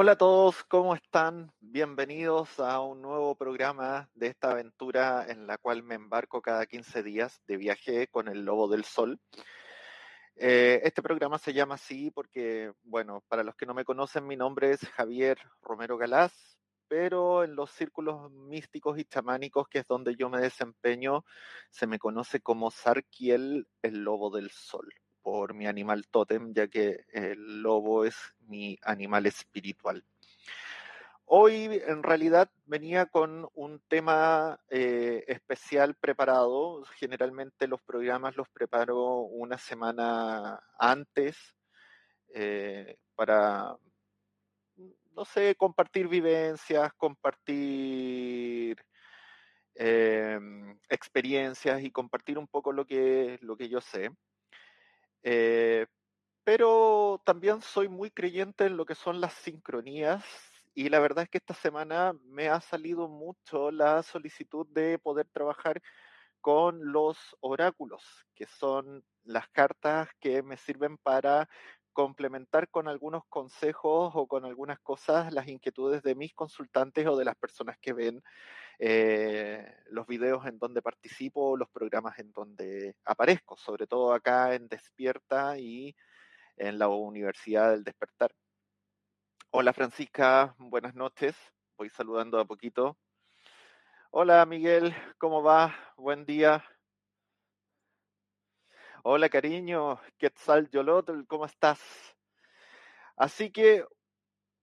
[0.00, 1.50] Hola a todos, ¿cómo están?
[1.58, 7.02] Bienvenidos a un nuevo programa de esta aventura en la cual me embarco cada 15
[7.02, 9.18] días de viaje con el Lobo del Sol.
[10.36, 14.36] Eh, este programa se llama así porque, bueno, para los que no me conocen, mi
[14.36, 20.14] nombre es Javier Romero Galás, pero en los círculos místicos y chamánicos, que es donde
[20.14, 21.24] yo me desempeño,
[21.70, 24.88] se me conoce como Sarkiel, el Lobo del Sol
[25.30, 28.16] por mi animal tótem, ya que el lobo es
[28.46, 30.02] mi animal espiritual.
[31.26, 36.82] Hoy en realidad venía con un tema eh, especial preparado.
[36.96, 41.36] Generalmente los programas los preparo una semana antes
[42.32, 43.76] eh, para,
[45.14, 48.78] no sé, compartir vivencias, compartir
[49.74, 54.10] em, experiencias y compartir un poco lo que, lo que yo sé.
[55.22, 55.86] Eh,
[56.44, 60.24] pero también soy muy creyente en lo que son las sincronías
[60.74, 65.26] y la verdad es que esta semana me ha salido mucho la solicitud de poder
[65.26, 65.82] trabajar
[66.40, 68.02] con los oráculos,
[68.34, 71.48] que son las cartas que me sirven para
[71.98, 77.24] complementar con algunos consejos o con algunas cosas las inquietudes de mis consultantes o de
[77.24, 78.22] las personas que ven
[78.78, 84.68] eh, los videos en donde participo, los programas en donde aparezco, sobre todo acá en
[84.68, 85.96] Despierta y
[86.56, 88.30] en la Universidad del Despertar.
[89.50, 91.34] Hola Francisca, buenas noches.
[91.76, 92.96] Voy saludando a poquito.
[94.12, 95.74] Hola Miguel, ¿cómo va?
[95.96, 96.62] Buen día.
[99.04, 101.78] Hola cariño, Quetzal Yolotl, ¿cómo estás?
[103.16, 103.84] Así que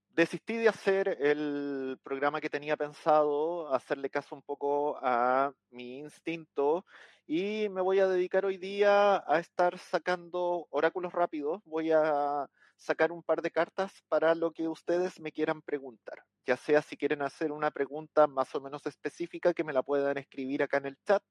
[0.10, 6.86] desistí de hacer el programa que tenía pensado, hacerle caso un poco a mi instinto
[7.26, 11.62] y me voy a dedicar hoy día a estar sacando oráculos rápidos.
[11.64, 16.24] Voy a sacar un par de cartas para lo que ustedes me quieran preguntar.
[16.46, 20.18] Ya sea si quieren hacer una pregunta más o menos específica que me la puedan
[20.18, 21.24] escribir acá en el chat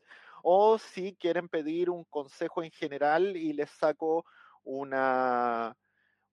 [0.46, 4.26] o si quieren pedir un consejo en general y les saco
[4.62, 5.74] una,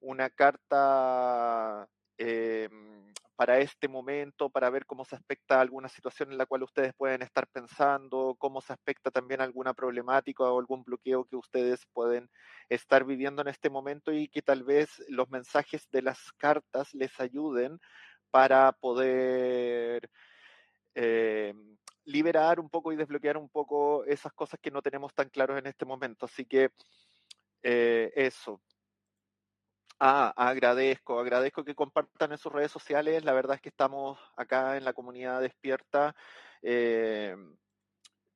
[0.02, 1.88] una carta
[2.18, 2.68] eh,
[3.38, 7.22] para este momento, para ver cómo se aspecta alguna situación en la cual ustedes pueden
[7.22, 12.30] estar pensando, cómo se aspecta también alguna problemática o algún bloqueo que ustedes pueden
[12.68, 17.18] estar viviendo en este momento y que tal vez los mensajes de las cartas les
[17.22, 17.80] ayuden
[18.30, 20.10] para poder
[20.96, 21.54] eh,
[22.06, 25.68] liberar un poco y desbloquear un poco esas cosas que no tenemos tan claros en
[25.68, 26.26] este momento.
[26.26, 26.72] Así que
[27.64, 28.62] eh, eso.
[30.00, 33.24] Ah, agradezco, agradezco que compartan en sus redes sociales.
[33.24, 36.16] La verdad es que estamos acá en la comunidad despierta.
[36.64, 37.36] Eh,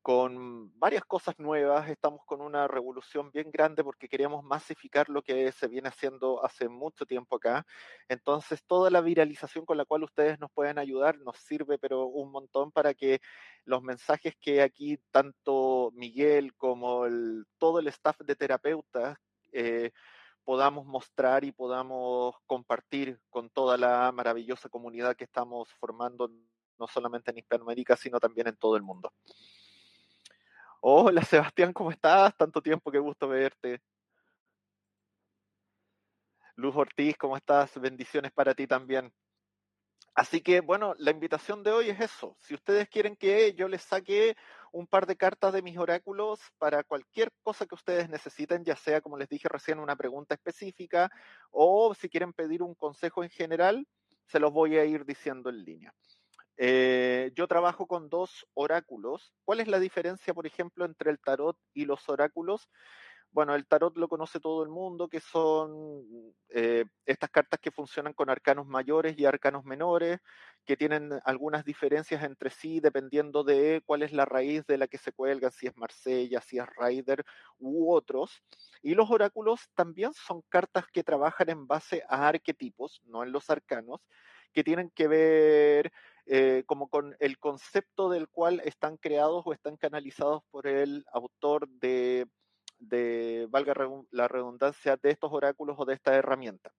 [0.05, 5.51] con varias cosas nuevas, estamos con una revolución bien grande porque queremos masificar lo que
[5.51, 7.65] se viene haciendo hace mucho tiempo acá.
[8.07, 12.31] Entonces, toda la viralización con la cual ustedes nos pueden ayudar nos sirve, pero un
[12.31, 13.19] montón para que
[13.63, 17.05] los mensajes que aquí tanto Miguel como
[17.57, 19.17] todo el staff de terapeutas
[19.53, 19.89] eh,
[20.43, 26.29] podamos mostrar y podamos compartir con toda la maravillosa comunidad que estamos formando,
[26.77, 29.11] no solamente en Hispanoamérica, sino también en todo el mundo.
[30.87, 32.37] Hola Sebastián, ¿cómo estás?
[32.37, 33.81] Tanto tiempo, qué gusto verte.
[36.55, 37.81] Luz Ortiz, ¿cómo estás?
[37.81, 39.11] Bendiciones para ti también.
[40.13, 42.37] Así que, bueno, la invitación de hoy es eso.
[42.39, 44.35] Si ustedes quieren que yo les saque
[44.71, 49.01] un par de cartas de mis oráculos para cualquier cosa que ustedes necesiten, ya sea,
[49.01, 51.09] como les dije recién, una pregunta específica
[51.49, 53.87] o si quieren pedir un consejo en general,
[54.27, 55.95] se los voy a ir diciendo en línea.
[56.57, 59.33] Eh, yo trabajo con dos oráculos.
[59.43, 62.69] ¿Cuál es la diferencia, por ejemplo, entre el tarot y los oráculos?
[63.31, 66.05] Bueno, el tarot lo conoce todo el mundo, que son
[66.49, 70.19] eh, estas cartas que funcionan con arcanos mayores y arcanos menores,
[70.65, 74.97] que tienen algunas diferencias entre sí dependiendo de cuál es la raíz de la que
[74.97, 77.25] se cuelgan, si es Marsella, si es Rider
[77.59, 78.41] u otros.
[78.81, 83.49] Y los oráculos también son cartas que trabajan en base a arquetipos, no en los
[83.49, 83.99] arcanos,
[84.53, 85.91] que tienen que ver
[86.27, 91.67] eh, como con el concepto del cual están creados o están canalizados por el autor
[91.69, 92.27] de,
[93.49, 93.75] valga
[94.09, 96.73] la redundancia, de estos oráculos o de esta herramienta.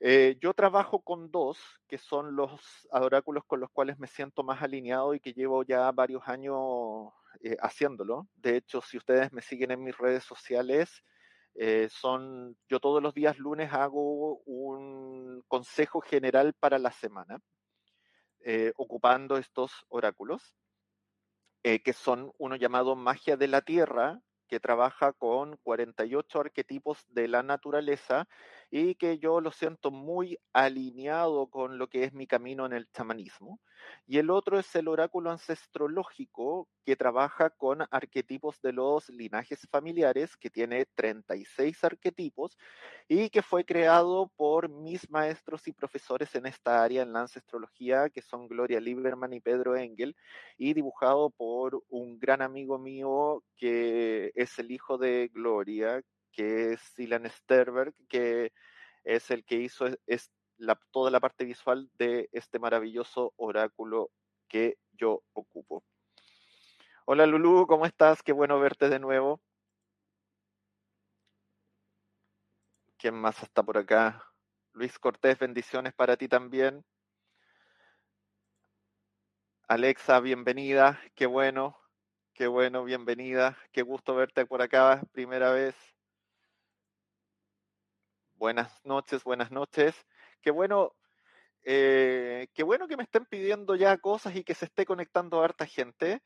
[0.00, 4.62] Eh, yo trabajo con dos, que son los oráculos con los cuales me siento más
[4.62, 8.28] alineado y que llevo ya varios años eh, haciéndolo.
[8.34, 11.04] De hecho, si ustedes me siguen en mis redes sociales,
[11.90, 17.38] son, yo todos los días lunes hago un consejo general para la semana.
[18.46, 20.54] Eh, ocupando estos oráculos,
[21.62, 27.26] eh, que son uno llamado Magia de la Tierra, que trabaja con 48 arquetipos de
[27.26, 28.28] la naturaleza
[28.76, 32.90] y que yo lo siento muy alineado con lo que es mi camino en el
[32.90, 33.60] chamanismo.
[34.04, 40.36] Y el otro es el oráculo ancestrológico que trabaja con arquetipos de los linajes familiares,
[40.36, 42.58] que tiene 36 arquetipos
[43.06, 48.10] y que fue creado por mis maestros y profesores en esta área en la ancestrología,
[48.10, 50.16] que son Gloria Lieberman y Pedro Engel,
[50.58, 56.02] y dibujado por un gran amigo mío que es el hijo de Gloria,
[56.34, 58.52] que es Ilan Sterberg, que
[59.04, 60.30] es el que hizo es,
[60.90, 64.10] toda la parte visual de este maravilloso oráculo
[64.48, 65.84] que yo ocupo.
[67.06, 68.22] Hola Lulu, ¿cómo estás?
[68.22, 69.40] Qué bueno verte de nuevo.
[72.96, 74.24] ¿Quién más está por acá?
[74.72, 76.84] Luis Cortés, bendiciones para ti también.
[79.68, 81.00] Alexa, bienvenida.
[81.14, 81.78] Qué bueno,
[82.32, 83.58] qué bueno, bienvenida.
[83.72, 85.93] Qué gusto verte por acá, primera vez.
[88.36, 89.94] Buenas noches, buenas noches.
[90.42, 90.92] Qué bueno,
[91.62, 95.66] eh, qué bueno que me estén pidiendo ya cosas y que se esté conectando harta
[95.66, 96.20] gente.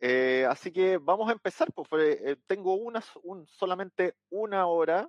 [0.00, 1.88] Eh, así que vamos a empezar, pues
[2.24, 2.76] eh, tengo
[3.46, 5.08] solamente una hora,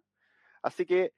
[0.62, 1.14] así que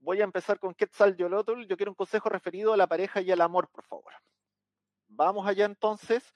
[0.00, 1.66] voy a empezar con Quetzal Yolotl.
[1.66, 4.12] Yo quiero un consejo referido a la pareja y al amor, por favor.
[5.06, 6.34] Vamos allá entonces.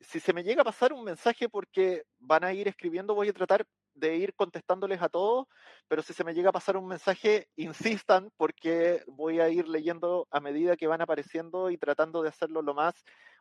[0.00, 3.32] si se me llega a pasar un mensaje porque van a ir escribiendo, voy a
[3.32, 5.46] tratar de ir contestándoles a todos,
[5.88, 10.26] pero si se me llega a pasar un mensaje, insistan porque voy a ir leyendo
[10.30, 12.94] a medida que van apareciendo y tratando de hacerlo lo más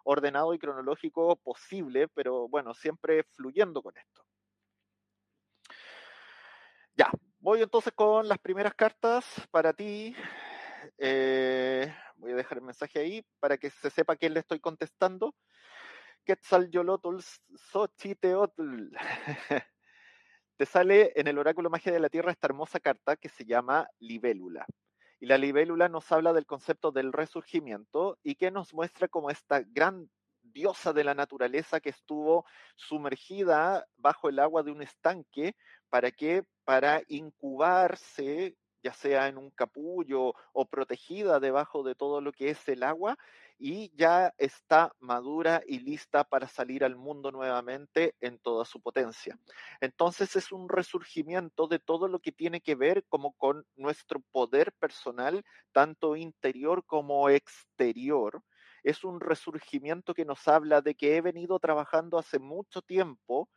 [0.03, 4.23] ordenado y cronológico posible, pero bueno, siempre fluyendo con esto.
[6.95, 10.15] Ya, voy entonces con las primeras cartas para ti.
[10.97, 15.35] Eh, voy a dejar el mensaje ahí para que se sepa quién le estoy contestando.
[16.25, 17.19] Quetzalyolotl
[17.71, 18.91] Xochiteotl.
[20.57, 23.87] te sale en el oráculo magia de la Tierra esta hermosa carta que se llama
[23.99, 24.65] libélula.
[25.19, 29.61] Y la libélula nos habla del concepto del resurgimiento y que nos muestra como esta
[29.65, 30.09] gran
[30.41, 32.45] diosa de la naturaleza que estuvo
[32.75, 35.55] sumergida bajo el agua de un estanque
[35.89, 42.33] para que para incubarse ya sea en un capullo o protegida debajo de todo lo
[42.33, 43.17] que es el agua,
[43.57, 49.39] y ya está madura y lista para salir al mundo nuevamente en toda su potencia.
[49.79, 54.73] Entonces es un resurgimiento de todo lo que tiene que ver como con nuestro poder
[54.73, 58.41] personal, tanto interior como exterior.
[58.83, 63.49] Es un resurgimiento que nos habla de que he venido trabajando hace mucho tiempo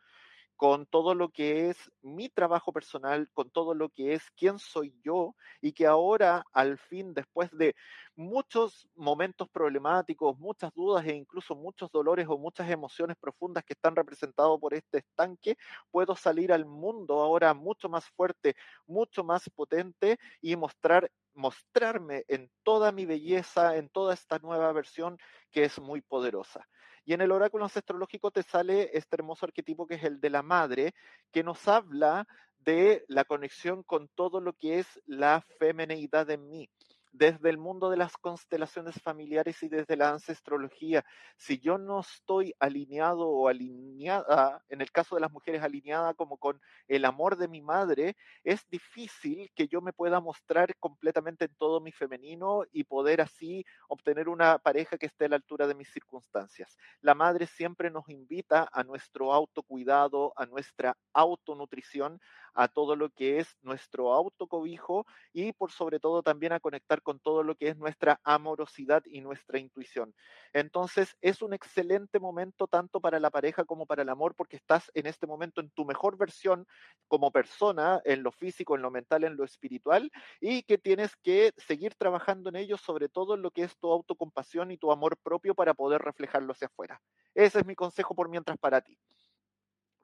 [0.57, 4.95] con todo lo que es mi trabajo personal, con todo lo que es quién soy
[5.05, 7.75] yo y que ahora al fin, después de
[8.17, 13.95] muchos momentos problemáticos, muchas dudas e incluso muchos dolores o muchas emociones profundas que están
[13.95, 15.57] representados por este estanque,
[15.91, 22.51] puedo salir al mundo ahora mucho más fuerte, mucho más potente y mostrar mostrarme en
[22.63, 25.19] toda mi belleza, en toda esta nueva versión
[25.51, 26.67] que es muy poderosa.
[27.07, 30.43] Y en el oráculo ancestrológico te sale este hermoso arquetipo que es el de la
[30.43, 30.93] madre,
[31.33, 32.27] que nos habla
[32.59, 36.69] de la conexión con todo lo que es la femineidad en mí
[37.17, 41.05] desde el mundo de las constelaciones familiares y desde la ancestrología.
[41.37, 46.37] Si yo no estoy alineado o alineada, en el caso de las mujeres alineada como
[46.37, 51.55] con el amor de mi madre, es difícil que yo me pueda mostrar completamente en
[51.57, 55.75] todo mi femenino y poder así obtener una pareja que esté a la altura de
[55.75, 56.77] mis circunstancias.
[57.01, 62.21] La madre siempre nos invita a nuestro autocuidado, a nuestra autonutrición,
[62.57, 67.21] a todo lo que es nuestro autocobijo y por sobre todo también a conectar con
[67.21, 70.15] todo lo que es nuestra amorosidad y nuestra intuición.
[70.53, 74.91] Entonces es un excelente momento tanto para la pareja como para el amor porque estás
[74.95, 76.67] en este momento en tu mejor versión
[77.09, 80.11] como persona, en lo físico, en lo mental, en lo espiritual
[80.41, 83.91] y que tienes que seguir trabajando en ello, sobre todo en lo que es tu
[83.93, 87.01] autocompasión y tu amor propio para poder reflejarlo hacia afuera.
[87.35, 88.99] Ese es mi consejo por mientras para ti.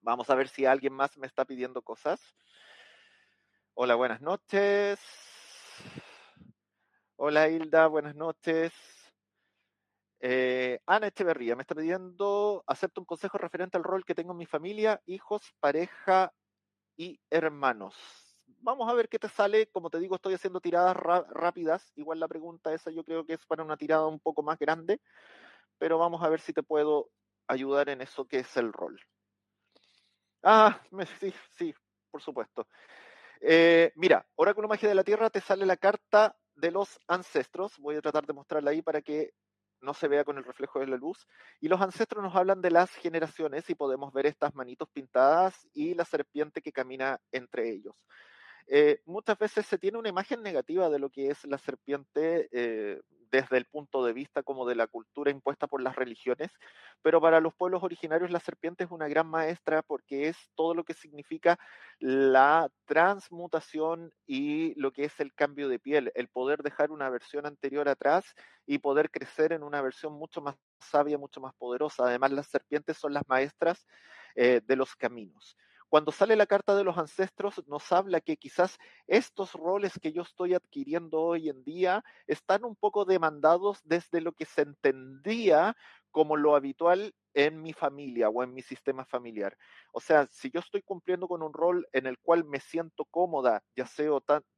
[0.03, 2.21] Vamos a ver si alguien más me está pidiendo cosas.
[3.75, 4.99] Hola, buenas noches.
[7.15, 8.73] Hola Hilda, buenas noches.
[10.19, 14.39] Eh, Ana Echeverría me está pidiendo, acepto un consejo referente al rol que tengo en
[14.39, 16.33] mi familia, hijos, pareja
[16.97, 17.95] y hermanos.
[18.59, 19.69] Vamos a ver qué te sale.
[19.69, 21.93] Como te digo, estoy haciendo tiradas rápidas.
[21.95, 25.01] Igual la pregunta esa yo creo que es para una tirada un poco más grande,
[25.79, 27.09] pero vamos a ver si te puedo
[27.47, 29.01] ayudar en eso que es el rol.
[30.43, 30.81] Ah,
[31.21, 31.75] sí, sí,
[32.11, 32.67] por supuesto.
[33.41, 37.79] Eh, mira, Oráculo Magia de la Tierra te sale la carta de los ancestros.
[37.79, 39.33] Voy a tratar de mostrarla ahí para que
[39.81, 41.27] no se vea con el reflejo de la luz.
[41.61, 45.95] Y los ancestros nos hablan de las generaciones y podemos ver estas manitos pintadas y
[45.95, 47.95] la serpiente que camina entre ellos.
[48.67, 53.01] Eh, muchas veces se tiene una imagen negativa de lo que es la serpiente eh,
[53.31, 56.51] desde el punto de vista como de la cultura impuesta por las religiones,
[57.01, 60.85] pero para los pueblos originarios la serpiente es una gran maestra porque es todo lo
[60.85, 61.59] que significa
[61.99, 67.47] la transmutación y lo que es el cambio de piel, el poder dejar una versión
[67.47, 68.35] anterior atrás
[68.67, 72.05] y poder crecer en una versión mucho más sabia, mucho más poderosa.
[72.05, 73.87] Además, las serpientes son las maestras
[74.35, 75.57] eh, de los caminos.
[75.93, 80.23] Cuando sale la carta de los ancestros, nos habla que quizás estos roles que yo
[80.23, 85.77] estoy adquiriendo hoy en día están un poco demandados desde lo que se entendía
[86.11, 89.55] como lo habitual en mi familia o en mi sistema familiar.
[89.93, 93.63] O sea, si yo estoy cumpliendo con un rol en el cual me siento cómoda,
[93.77, 94.13] ya sea,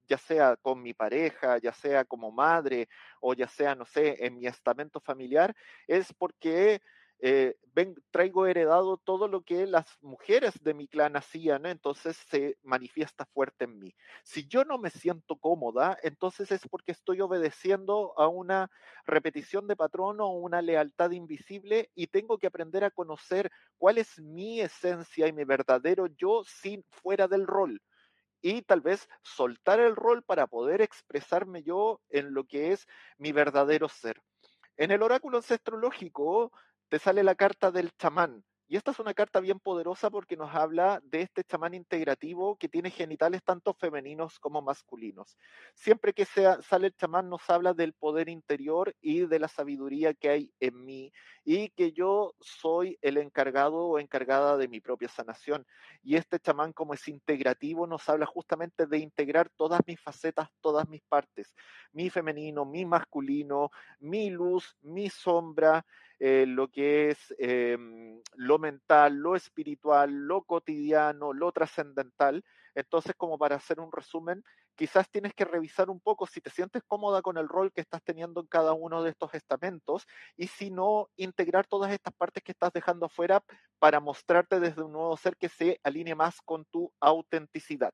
[0.07, 2.87] ya sea con mi pareja, ya sea como madre
[3.21, 5.53] o ya sea, no sé, en mi estamento familiar,
[5.89, 6.81] es porque
[7.27, 12.59] eh, ven, traigo heredado todo lo que las mujeres de mi clan hacían, entonces se
[12.63, 13.95] manifiesta fuerte en mí.
[14.25, 18.71] Si yo no me siento cómoda, entonces es porque estoy obedeciendo a una
[19.07, 24.21] repetición de patrón o una lealtad invisible y tengo que aprender a conocer cuál es
[24.21, 27.81] mi esencia y mi verdadero yo sin fuera del rol
[28.43, 33.33] y tal vez soltar el rol para poder expresarme yo en lo que es mi
[33.33, 34.21] verdadero ser.
[34.77, 36.53] En el oráculo ancestrológico
[36.89, 38.45] te sale la carta del chamán.
[38.67, 42.69] Y esta es una carta bien poderosa porque nos habla de este chamán integrativo que
[42.69, 45.37] tiene genitales tanto femeninos como masculinos.
[45.75, 50.15] Siempre que sea, sale el chamán nos habla del poder interior y de la sabiduría
[50.15, 51.13] que hay en mí
[51.45, 55.67] y que yo soy el encargado o encargada de mi propia sanación.
[56.03, 60.89] Y este chamán como es integrativo nos habla justamente de integrar todas mis facetas, todas
[60.89, 61.55] mis partes,
[61.93, 65.85] mi femenino, mi masculino, mi luz, mi sombra,
[66.27, 72.43] eh, lo que es em, lo mental, lo espiritual, lo cotidiano, lo trascendental.
[72.75, 74.43] Entonces, como para hacer un resumen,
[74.75, 78.03] quizás tienes que revisar un poco si te sientes cómoda con el rol que estás
[78.03, 82.53] teniendo en cada uno de estos estamentos y si no, integrar todas estas partes que
[82.53, 83.45] estás dejando afuera
[83.79, 87.93] para mostrarte desde un nuevo ser que se alinee más con tu autenticidad.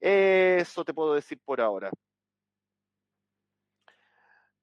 [0.00, 1.90] Eso te puedo decir por ahora.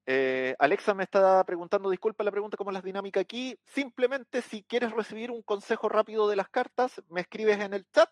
[0.09, 3.59] Eh, Alexa me está preguntando, disculpa la pregunta, ¿cómo es la dinámica aquí?
[3.65, 8.09] Simplemente si quieres recibir un consejo rápido de las cartas, me escribes en el chat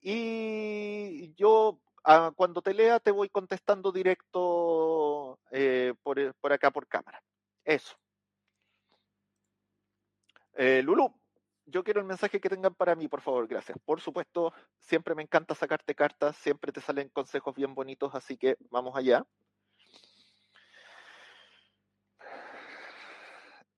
[0.00, 6.86] y yo ah, cuando te lea te voy contestando directo eh, por, por, acá por
[6.86, 7.20] cámara.
[7.64, 7.96] Eso.
[10.52, 11.12] Eh, Lulu,
[11.66, 13.76] yo quiero el mensaje que tengan para mí, por favor, gracias.
[13.84, 18.56] Por supuesto, siempre me encanta sacarte cartas, siempre te salen consejos bien bonitos, así que
[18.70, 19.26] vamos allá.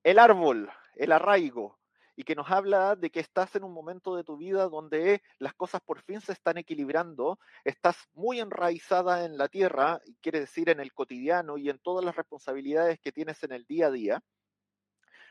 [0.07, 1.81] El árbol, el arraigo,
[2.15, 5.53] y que nos habla de que estás en un momento de tu vida donde las
[5.55, 10.79] cosas por fin se están equilibrando, estás muy enraizada en la tierra, quiere decir en
[10.79, 14.23] el cotidiano y en todas las responsabilidades que tienes en el día a día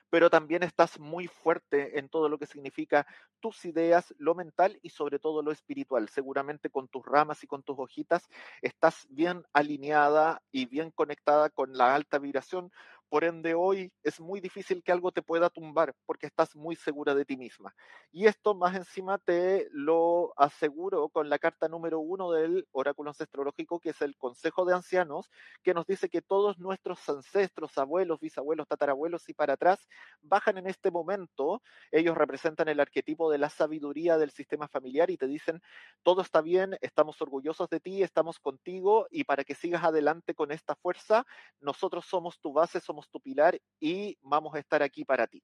[0.10, 3.06] pero también estás muy fuerte en todo lo que significa
[3.40, 6.10] tus ideas, lo mental y sobre todo lo espiritual.
[6.10, 8.28] Seguramente con tus ramas y con tus hojitas
[8.62, 12.72] estás bien alineada y bien conectada con la alta vibración,
[13.16, 17.16] por ende, hoy es muy difícil que algo te pueda tumbar porque estás muy segura
[17.16, 17.74] de ti misma.
[18.12, 23.80] Y esto más encima te lo aseguro con la carta número uno del oráculo ancestrológico,
[23.80, 25.30] que es el Consejo de Ancianos,
[25.64, 29.88] que nos dice que todos nuestros ancestros, abuelos, bisabuelos, tatarabuelos y para atrás
[30.22, 31.62] bajan en este momento.
[31.94, 35.62] Ellos representan el arquetipo de la sabiduría del sistema familiar y te dicen,
[36.04, 40.52] todo está bien, estamos orgullosos de ti, estamos contigo y para que sigas adelante con
[40.52, 41.26] esta fuerza,
[41.62, 45.44] nosotros somos tu base, somos tu pilar y vamos a estar aquí para ti.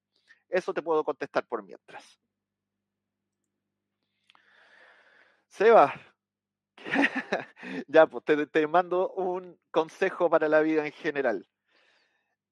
[0.50, 2.20] Eso te puedo contestar por mientras.
[5.50, 5.94] Seba,
[7.88, 11.48] ya, pues te, mando un consejo para la vida en general.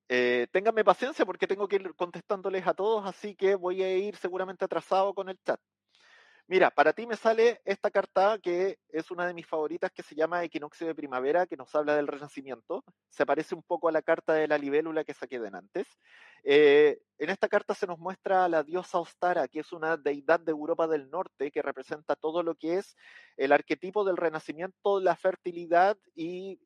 [0.07, 4.15] Eh, ténganme paciencia porque tengo que ir contestándoles a todos, así que voy a ir
[4.15, 5.59] seguramente atrasado con el chat.
[6.49, 10.15] Mira, para ti me sale esta carta que es una de mis favoritas que se
[10.15, 12.83] llama Equinoccio de Primavera, que nos habla del renacimiento.
[13.07, 15.85] Se parece un poco a la carta de la libélula que saqué de antes.
[16.43, 20.39] Eh, en esta carta se nos muestra a la diosa Ostara, que es una deidad
[20.39, 22.95] de Europa del Norte que representa todo lo que es
[23.39, 26.59] el arquetipo del renacimiento, la fertilidad y,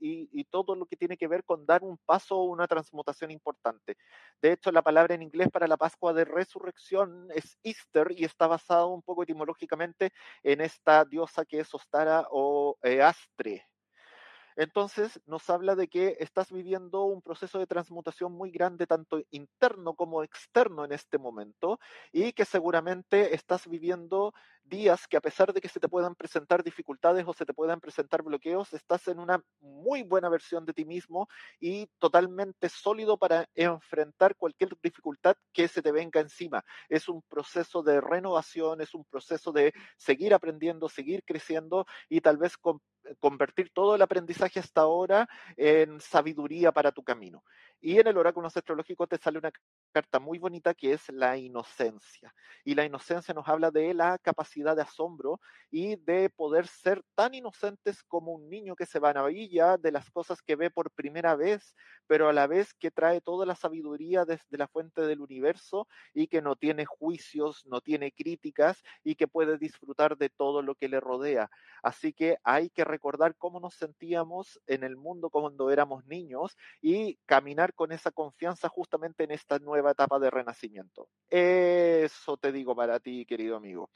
[0.49, 3.95] todo lo que tiene que ver con dar un paso o una transmutación importante.
[4.41, 8.47] De hecho, la palabra en inglés para la Pascua de Resurrección es Easter y está
[8.47, 10.11] basado un poco etimológicamente
[10.43, 13.67] en esta diosa que es Ostara o Astre.
[14.55, 19.95] Entonces nos habla de que estás viviendo un proceso de transmutación muy grande, tanto interno
[19.95, 21.79] como externo en este momento,
[22.11, 26.63] y que seguramente estás viviendo días que a pesar de que se te puedan presentar
[26.63, 30.85] dificultades o se te puedan presentar bloqueos, estás en una muy buena versión de ti
[30.85, 31.27] mismo
[31.59, 36.63] y totalmente sólido para enfrentar cualquier dificultad que se te venga encima.
[36.89, 42.37] Es un proceso de renovación, es un proceso de seguir aprendiendo, seguir creciendo y tal
[42.37, 42.81] vez con
[43.19, 47.43] convertir todo el aprendizaje hasta ahora en sabiduría para tu camino.
[47.81, 49.51] Y en el oráculo astrológico te sale una
[49.93, 52.33] carta muy bonita que es la inocencia.
[52.65, 55.39] Y la inocencia nos habla de la capacidad de asombro
[55.71, 59.91] y de poder ser tan inocentes como un niño que se va a maravilla de
[59.91, 61.75] las cosas que ve por primera vez,
[62.07, 66.27] pero a la vez que trae toda la sabiduría desde la fuente del universo y
[66.27, 70.89] que no tiene juicios, no tiene críticas y que puede disfrutar de todo lo que
[70.89, 71.49] le rodea.
[71.83, 77.17] Así que hay que recordar cómo nos sentíamos en el mundo cuando éramos niños y
[77.25, 81.09] caminar con esa confianza justamente en esta nueva etapa de renacimiento.
[81.29, 83.89] Eso te digo para ti, querido amigo.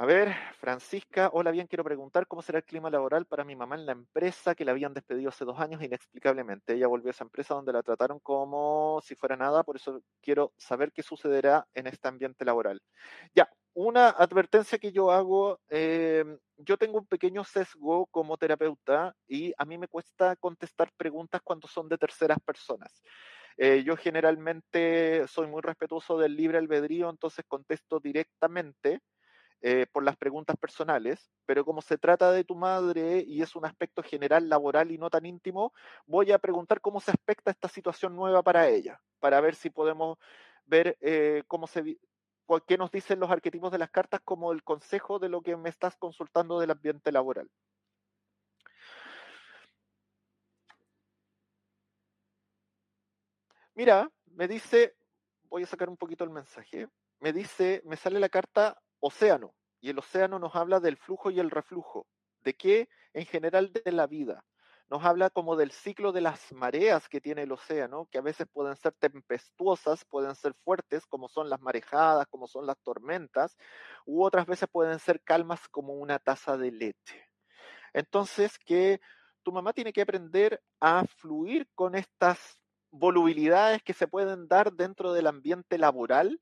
[0.00, 3.74] A ver, Francisca, hola, bien, quiero preguntar cómo será el clima laboral para mi mamá
[3.74, 6.74] en la empresa que la habían despedido hace dos años inexplicablemente.
[6.74, 10.52] Ella volvió a esa empresa donde la trataron como si fuera nada, por eso quiero
[10.56, 12.80] saber qué sucederá en este ambiente laboral.
[13.34, 19.52] Ya, una advertencia que yo hago, em, yo tengo un pequeño sesgo como terapeuta y
[19.58, 23.02] a mí me cuesta contestar preguntas cuando son de terceras personas.
[23.58, 29.00] Eh, yo generalmente soy muy respetuoso del libre albedrío, entonces contesto directamente
[29.60, 33.66] eh, por las preguntas personales, pero como se trata de tu madre y es un
[33.66, 35.72] aspecto general laboral y no tan íntimo,
[36.06, 40.18] voy a preguntar cómo se aspecta esta situación nueva para ella, para ver si podemos
[40.64, 41.98] ver eh, cómo se,
[42.68, 45.70] qué nos dicen los arquetipos de las cartas como el consejo de lo que me
[45.70, 47.50] estás consultando del ambiente laboral.
[53.78, 54.96] Mira, me dice,
[55.44, 56.88] voy a sacar un poquito el mensaje,
[57.20, 61.38] me dice, me sale la carta océano, y el océano nos habla del flujo y
[61.38, 62.08] el reflujo.
[62.40, 62.88] ¿De qué?
[63.12, 64.44] En general de la vida.
[64.90, 68.48] Nos habla como del ciclo de las mareas que tiene el océano, que a veces
[68.52, 73.56] pueden ser tempestuosas, pueden ser fuertes, como son las marejadas, como son las tormentas,
[74.06, 77.30] u otras veces pueden ser calmas como una taza de leche.
[77.92, 79.00] Entonces, que
[79.44, 82.57] tu mamá tiene que aprender a fluir con estas
[82.90, 86.40] volubilidades que se pueden dar dentro del ambiente laboral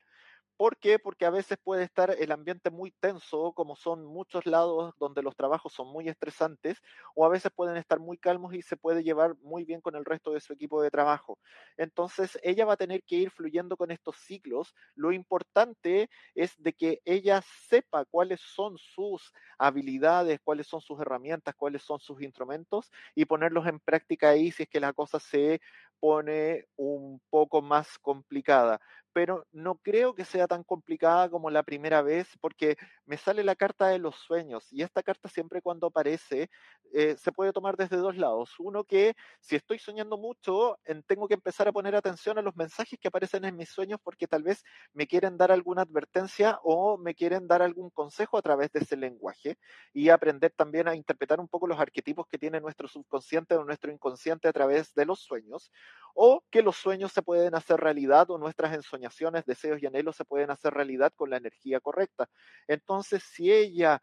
[0.59, 0.99] ¿Por qué?
[0.99, 5.37] Porque a veces puede estar el ambiente muy tenso, como son muchos lados donde los
[5.37, 6.81] trabajos son muy estresantes,
[7.15, 10.07] o a veces pueden estar muy calmos y se puede llevar muy bien con el
[10.07, 11.39] resto de su equipo de trabajo.
[11.77, 14.75] Entonces, ella va a tener que ir fluyendo con estos ciclos.
[14.95, 21.55] Lo importante es de que ella sepa cuáles son sus habilidades, cuáles son sus herramientas,
[21.55, 25.61] cuáles son sus instrumentos y ponerlos en práctica ahí si es que la cosa se
[26.01, 28.81] pone un poco más complicada
[29.17, 32.77] pero no creo que sea tan complicada como la primera vez porque
[33.07, 36.51] me sale la carta de los sueños y esta carta siempre cuando aparece
[36.93, 38.55] eh, se puede tomar desde dos lados.
[38.59, 42.99] Uno que si estoy soñando mucho, tengo que empezar a poner atención a los mensajes
[43.01, 47.15] que aparecen en mis sueños porque tal vez me quieren dar alguna advertencia o me
[47.15, 49.57] quieren dar algún consejo a través de ese lenguaje
[49.95, 53.91] y aprender también a interpretar un poco los arquetipos que tiene nuestro subconsciente o nuestro
[53.91, 55.73] inconsciente a través de los sueños
[56.15, 59.06] o que los sueños se pueden hacer realidad o nuestras ensoñaciones,
[59.47, 62.29] deseos y anhelos se pueden hacer realidad con la energía correcta.
[62.67, 64.03] Entonces, si ella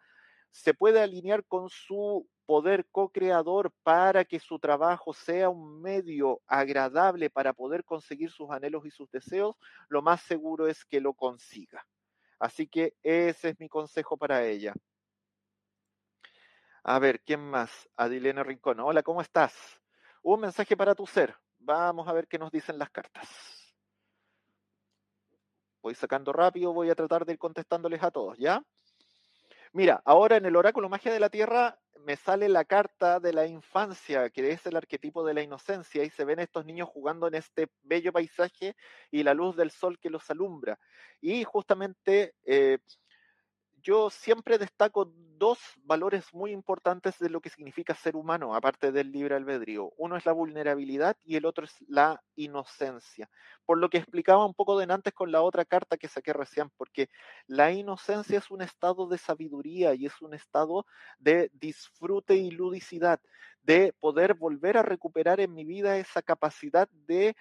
[0.52, 7.30] se puede alinear con su poder co-creador para que su trabajo sea un medio agradable
[7.30, 9.56] para poder conseguir sus anhelos y sus deseos,
[9.88, 11.86] lo más seguro es que lo consiga.
[12.40, 14.74] Así que ese es mi consejo para ella.
[16.84, 17.90] A ver, ¿quién más?
[17.96, 18.82] Adilene Rincón.
[18.82, 19.54] Hola, ¿cómo estás?
[20.22, 21.34] Un mensaje para tu ser.
[21.60, 23.63] Vamos a ver qué nos dicen las cartas.
[25.84, 28.64] Voy sacando rápido, voy a tratar de ir contestándoles a todos, ¿ya?
[29.74, 33.48] Mira, ahora en el oráculo magia de la tierra me sale la carta de la
[33.48, 37.36] infancia, que es el arquetipo de la inocencia, y se ven estos niños jugando en
[37.36, 38.78] este bello paisaje
[39.12, 40.80] y la luz del sol que los alumbra.
[41.20, 42.78] Y justamente eh,
[43.84, 49.12] yo siempre destaco dos valores muy importantes de lo que significa ser humano, aparte del
[49.12, 49.92] libre albedrío.
[49.98, 53.30] Uno es la vulnerabilidad y el otro es la inocencia.
[53.66, 56.70] Por lo que explicaba un poco de antes con la otra carta que saqué recién,
[56.78, 57.10] porque
[57.46, 60.86] la inocencia es un estado de sabiduría y es un estado
[61.20, 63.20] de disfrute y ludicidad,
[63.64, 67.36] de poder volver a recuperar en mi vida esa capacidad de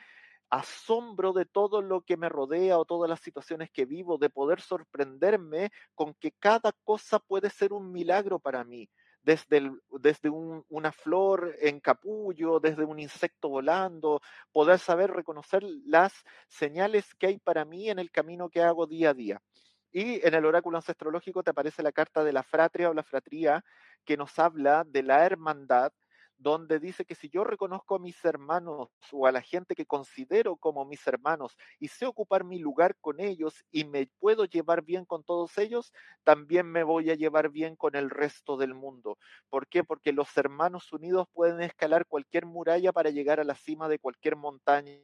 [0.52, 4.60] asombro de todo lo que me rodea o todas las situaciones que vivo, de poder
[4.60, 8.88] sorprenderme con que cada cosa puede ser un milagro para mí.
[9.22, 14.20] Desde, desde una flor en capullo, desde un insecto volando,
[14.52, 16.12] poder saber reconocer las
[16.48, 19.40] señales que hay para mí en el camino que hago día a día.
[19.90, 23.64] Y en el oráculo ancestrológico te aparece la carta de la fratria o la fratría
[24.04, 25.92] que nos habla de la hermandad,
[26.42, 30.56] donde dice que si yo reconozco a mis hermanos o a la gente que considero
[30.56, 35.04] como mis hermanos y sé ocupar mi lugar con ellos y me puedo llevar bien
[35.04, 35.92] con todos ellos,
[36.24, 39.18] también me voy a llevar bien con el resto del mundo.
[39.50, 39.84] ¿Por qué?
[39.84, 44.36] Porque los hermanos unidos pueden escalar cualquier muralla para llegar a la cima de cualquier
[44.36, 44.98] montaña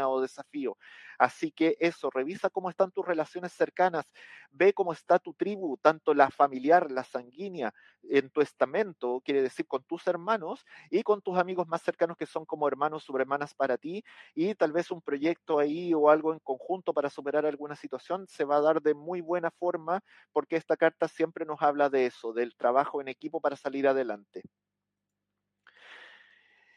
[0.00, 0.76] o desafío.
[1.18, 4.06] Así que eso, revisa cómo están tus relaciones cercanas,
[4.50, 9.66] ve cómo está tu tribu, tanto la familiar, la sanguínea, en tu estamento, quiere decir
[9.66, 13.54] con tus hermanos y con tus amigos más cercanos que son como hermanos o hermanas
[13.54, 14.02] para ti
[14.34, 18.44] y tal vez un proyecto ahí o algo en conjunto para superar alguna situación se
[18.44, 20.00] va a dar de muy buena forma
[20.32, 24.42] porque esta carta siempre nos habla de eso, del trabajo en equipo para salir adelante.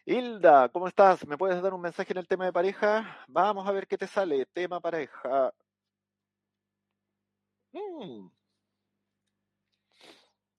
[0.08, 1.26] Hilda, ¿cómo estás?
[1.28, 3.24] ¿Me puedes dar un mensaje en el tema de pareja?
[3.28, 4.46] Vamos a ver qué te sale.
[4.48, 5.54] Tema pareja.
[7.76, 8.30] Mm.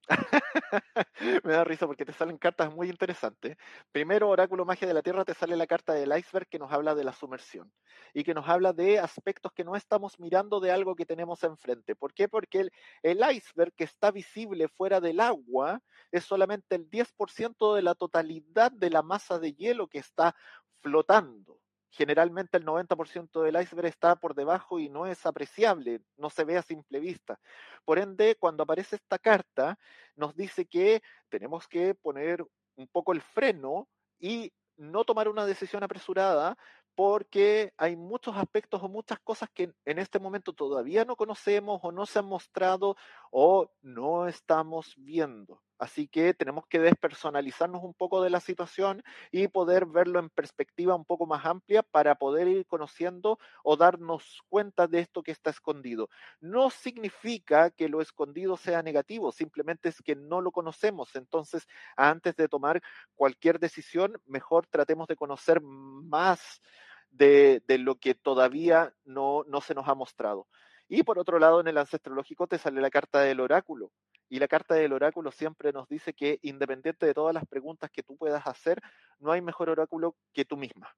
[1.45, 3.57] Me da risa porque te salen cartas muy interesantes.
[3.93, 6.95] Primero, Oráculo Magia de la Tierra, te sale la carta del iceberg que nos habla
[6.95, 7.73] de la sumersión
[8.15, 11.97] y que nos habla de aspectos que no estamos mirando de algo que tenemos enfrente.
[11.97, 12.29] ¿Por qué?
[12.29, 15.81] Porque el, el iceberg que está visible fuera del agua
[16.13, 20.35] es solamente el 10% de la totalidad de la masa de hielo que está
[20.81, 21.61] flotando
[21.97, 26.59] generalmente el 90% del iceberg está por debajo y no es apreciable, no se ve
[26.59, 27.41] a simple vista.
[27.85, 29.79] Por ende, cuando aparece esta carta,
[30.15, 32.45] nos dice que tenemos que poner
[32.77, 36.57] un poco el freno y no tomar una decisión apresurada
[36.95, 41.93] porque hay muchos aspectos o muchas cosas que en este momento todavía no conocemos o
[41.93, 42.97] no se han mostrado
[43.31, 45.63] o no estamos viendo.
[45.79, 50.95] Así que tenemos que despersonalizarnos un poco de la situación y poder verlo en perspectiva
[50.95, 55.51] un poco más amplia para poder ir conociendo o darnos cuenta de esto que está
[55.51, 56.09] escondido.
[56.41, 61.15] No significa que lo escondido sea negativo, simplemente es que no lo conocemos.
[61.15, 62.83] Entonces, antes de tomar
[63.15, 66.63] cualquier decisión, mejor tratemos de conocer más
[67.11, 70.47] de, lo que todavía no, no se nos ha mostrado.
[70.89, 73.91] Y por otro lado, en el ancestrológico te sale la carta del oráculo.
[74.29, 78.03] Y la carta del oráculo siempre nos dice que independiente de todas las preguntas que
[78.03, 78.81] tú puedas hacer,
[79.19, 80.95] no hay mejor oráculo que tú misma.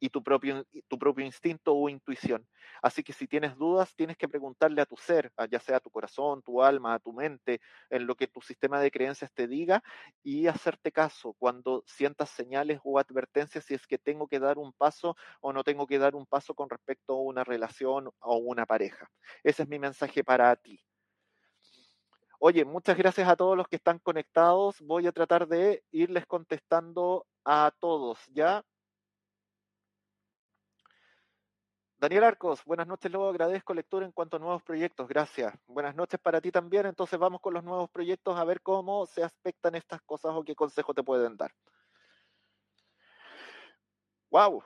[0.00, 0.64] y tu propio,
[1.24, 2.46] instinto o intuición.
[2.82, 5.90] Así que si tienes dudas, tienes que preguntarle a tu ser, ya sea a tu
[5.90, 7.60] corazón, tu alma, a tu mente,
[7.90, 9.82] en lo que tu sistema de creencias te diga
[10.22, 14.72] y hacerte caso cuando sientas señales o advertencias si es que tengo que dar un
[14.72, 18.66] paso o no tengo que dar un paso con respecto a una relación o una
[18.66, 19.10] pareja.
[19.42, 20.80] Ese es mi mensaje para ti.
[22.40, 24.80] Oye, muchas gracias a todos los que están conectados.
[24.80, 28.64] Voy a tratar de irles contestando a todos, ¿ya?
[31.98, 35.52] Daniel Arcos, buenas noches, luego agradezco lectura en cuanto a nuevos proyectos, gracias.
[35.66, 39.24] Buenas noches para ti también, entonces vamos con los nuevos proyectos a ver cómo se
[39.24, 41.52] aspectan estas cosas o qué consejo te pueden dar.
[44.30, 44.62] Wow,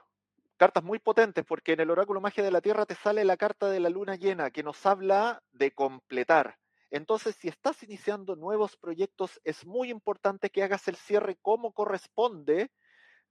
[0.58, 3.70] cartas muy potentes porque en el oráculo magia de la Tierra te sale la carta
[3.70, 6.58] de la luna llena que nos habla de completar.
[6.92, 12.70] Entonces, si estás iniciando nuevos proyectos, es muy importante que hagas el cierre como corresponde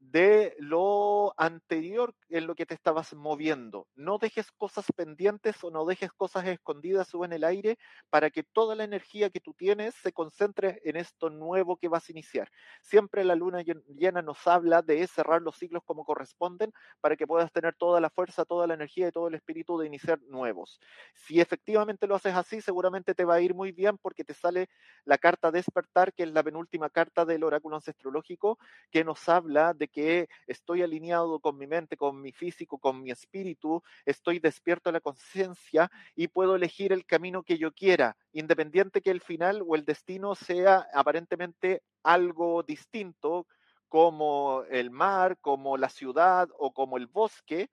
[0.02, 3.88] de lo anterior en lo que te estabas moviendo.
[3.96, 7.78] No dejes cosas pendientes o no dejes cosas escondidas o en el aire
[8.10, 12.10] para que toda la energía que tú tienes se concentre en esto nuevo que vas
[12.10, 12.50] a iniciar.
[12.82, 17.52] Siempre la luna llena nos habla de cerrar los ciclos como corresponden para que puedas
[17.52, 20.80] tener toda la fuerza, toda la energía y todo el espíritu de iniciar nuevos.
[21.14, 24.68] Si efectivamente lo haces así, seguramente te va a ir muy bien porque te sale
[25.06, 28.58] la carta despertar, que es la penúltima carta del oráculo ancestrológico,
[28.90, 33.12] que nos habla de que estoy alineado con mi mente, con mi físico, con mi
[33.12, 39.02] espíritu, estoy despierto a la conciencia y puedo elegir el camino que yo quiera, independiente
[39.02, 43.48] que el final o el destino sea aparentemente algo distinto,
[43.92, 47.70] como el mar, como la ciudad o como el bosque,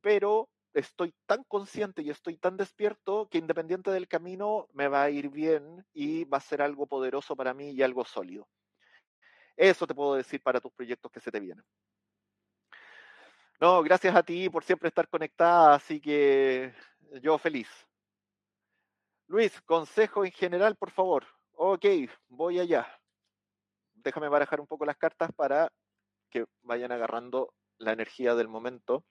[0.00, 5.10] pero estoy tan consciente y estoy tan despierto que independiente del camino me va a
[5.10, 8.48] ir bien y va a ser algo poderoso para mí y algo sólido.
[9.56, 11.64] Eso te puedo decir para tus proyectos que se te vienen.
[13.58, 16.74] No, gracias a ti por siempre estar conectada, así que
[17.22, 17.68] yo feliz.
[19.28, 21.26] Luis, consejo en general, por favor.
[21.52, 21.86] Ok,
[22.28, 22.86] voy allá.
[23.94, 25.72] Déjame barajar un poco las cartas para
[26.30, 29.04] que vayan agarrando la energía del momento.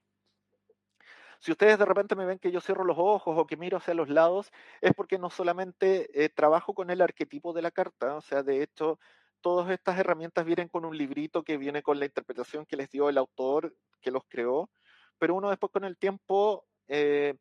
[1.39, 3.93] Si ustedes de repente me ven que yo cierro los ojos o que miro hacia
[3.93, 8.21] los lados, es porque no solamente eh, trabajo con el arquetipo de la carta, o
[8.21, 8.99] sea, de hecho,
[9.45, 13.09] todas estas herramientas vienen con un librito que viene con la interpretación que les dio
[13.09, 14.71] el autor que los creó,
[15.19, 17.35] pero uno después con el tiempo eh,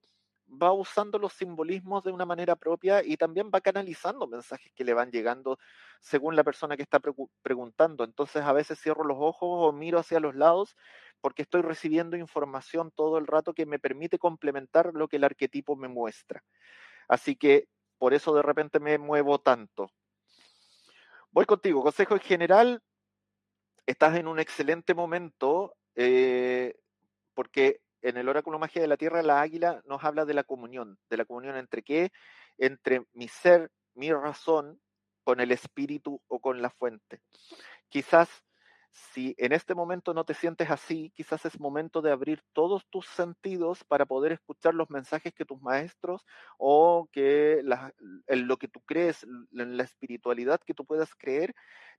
[0.47, 4.93] va usando los simbolismos de una manera propia y también va canalizando mensajes que le
[4.93, 5.59] van llegando
[5.99, 7.01] según la persona que está
[7.41, 8.05] preguntando.
[8.05, 10.77] Entonces a veces cierro los ojos o miro hacia los lados
[11.23, 15.75] porque estoy recibiendo información todo el rato que me permite complementar lo que el arquetipo
[15.75, 16.45] me muestra.
[17.09, 19.89] Así que por eso de repente me muevo tanto.
[21.35, 21.83] Voy contigo.
[21.83, 22.81] Consejo en general,
[23.87, 26.77] estás en un excelente momento eh,
[27.35, 30.97] porque en el oráculo magia de la tierra la águila nos habla de la comunión,
[31.11, 32.13] de la comunión entre qué,
[32.57, 34.81] entre mi ser, mi razón,
[35.25, 37.21] con el espíritu o con la fuente.
[37.89, 38.29] Quizás
[38.95, 43.07] si en este momento no te sientes así, quizás es momento de abrir todos tus
[43.07, 46.25] sentidos para poder escuchar los mensajes que tus maestros
[46.59, 47.63] o que
[48.29, 51.55] en lo que tú crees, en la espiritualidad que tú puedas creer,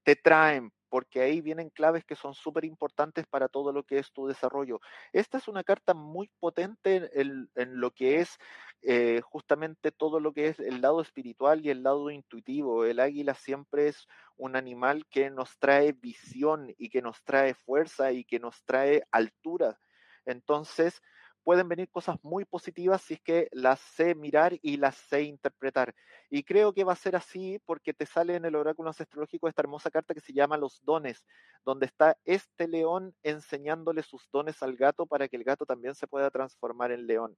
[0.06, 4.14] te traen, porque ahí vienen claves que son súper importantes para todo lo que es
[4.14, 4.80] tu desarrollo.
[5.12, 8.38] Esta es una carta muy potente en, lo que es
[8.84, 12.86] eh, justamente todo lo que es el lado espiritual y el lado intuitivo.
[12.86, 18.12] El águila siempre es un animal que nos trae visión y que nos trae fuerza
[18.12, 19.80] y que nos trae altura.
[20.26, 21.02] Entonces,
[21.46, 25.94] pueden venir cosas muy positivas si es que las sé mirar y las sé interpretar.
[26.32, 29.62] Y creo que va a ser así porque te sale en el oráculo ancestrológico esta
[29.62, 31.24] hermosa carta que se llama Los dones,
[31.64, 36.08] donde está este león enseñándole sus dones al gato para que el gato también se
[36.08, 37.38] pueda transformar en león.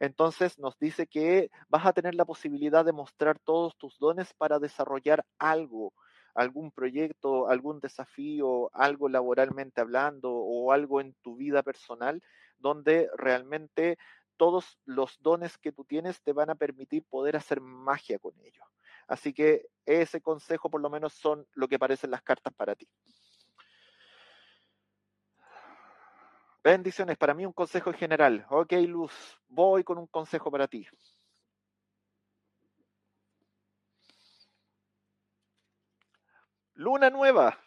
[0.00, 4.58] Entonces nos dice que vas a tener la posibilidad de mostrar todos tus dones para
[4.58, 5.94] desarrollar algo,
[6.34, 12.20] algún proyecto, algún desafío, algo laboralmente hablando o algo en tu vida personal
[12.58, 13.98] donde realmente
[14.36, 18.64] todos los dones que tú tienes te van a permitir poder hacer magia con ellos.
[19.08, 22.88] Así que ese consejo por lo menos son lo que parecen las cartas para ti.
[26.62, 28.46] Bendiciones, para mí un consejo general.
[28.50, 29.12] Ok, Luz,
[29.48, 30.86] voy con un consejo para ti.
[36.74, 37.58] Luna nueva.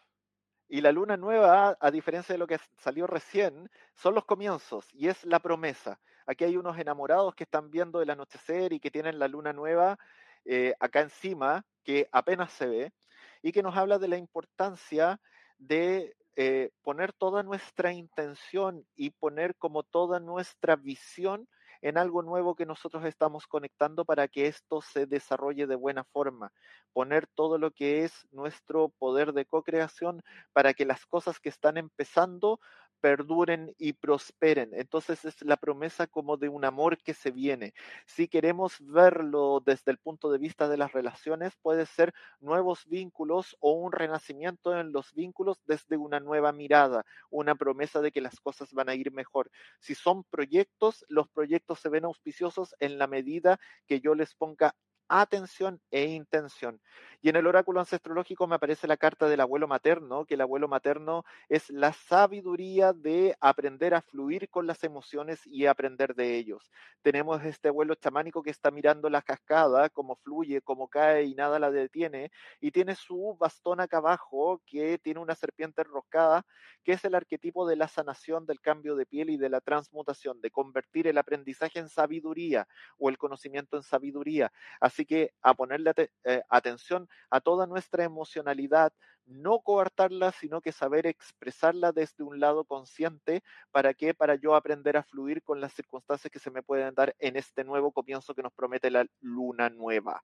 [0.74, 5.10] Y la luna nueva, a diferencia de lo que salió recién, son los comienzos y
[5.10, 6.00] es la promesa.
[6.26, 10.00] Aquí hay unos enamorados que están viendo el anochecer y que tienen la luna nueva
[10.46, 12.94] eh, acá encima, que apenas se ve,
[13.42, 15.20] y que nos habla de la importancia
[15.58, 21.50] de eh, poner toda nuestra intención y poner como toda nuestra visión
[21.82, 26.52] en algo nuevo que nosotros estamos conectando para que esto se desarrolle de buena forma.
[26.94, 30.22] Poner todo lo que es nuestro poder de co-creación
[30.54, 32.60] para que las cosas que están empezando
[33.02, 34.72] perduren y prosperen.
[34.74, 37.74] Entonces es la promesa como de un amor que se viene.
[38.06, 43.58] Si queremos verlo desde el punto de vista de las relaciones, puede ser nuevos vínculos
[43.60, 48.40] o un renacimiento en los vínculos desde una nueva mirada, una promesa de que las
[48.40, 49.52] cosas van a ir mejor.
[49.80, 54.76] Si son proyectos, los proyectos se ven auspiciosos en la medida que yo les ponga
[55.12, 56.80] atención e intención.
[57.24, 60.68] Y en el oráculo ancestrológico me aparece la carta del abuelo materno, que el abuelo
[60.68, 66.72] materno es la sabiduría de aprender a fluir con las emociones y aprender de ellos.
[67.04, 71.60] Tenemos este abuelo chamánico que está mirando la cascada, cómo fluye, cómo cae y nada
[71.60, 76.44] la detiene, y tiene su bastón acá abajo que tiene una serpiente enroscada,
[76.84, 80.42] que es el arquetipo de la sanación, del cambio de piel y de la transmutación,
[80.42, 84.52] de convertir el aprendizaje en sabiduría o el conocimiento en sabiduría.
[84.80, 88.94] Así que a ponerle eh, atención a toda nuestra emocionalidad,
[89.26, 93.44] no coartarla, sino que saber expresarla desde un lado consciente.
[93.72, 94.14] ¿Para qué?
[94.14, 97.64] Para yo aprender a fluir con las circunstancias que se me pueden dar en este
[97.64, 100.24] nuevo comienzo que nos promete la luna nueva.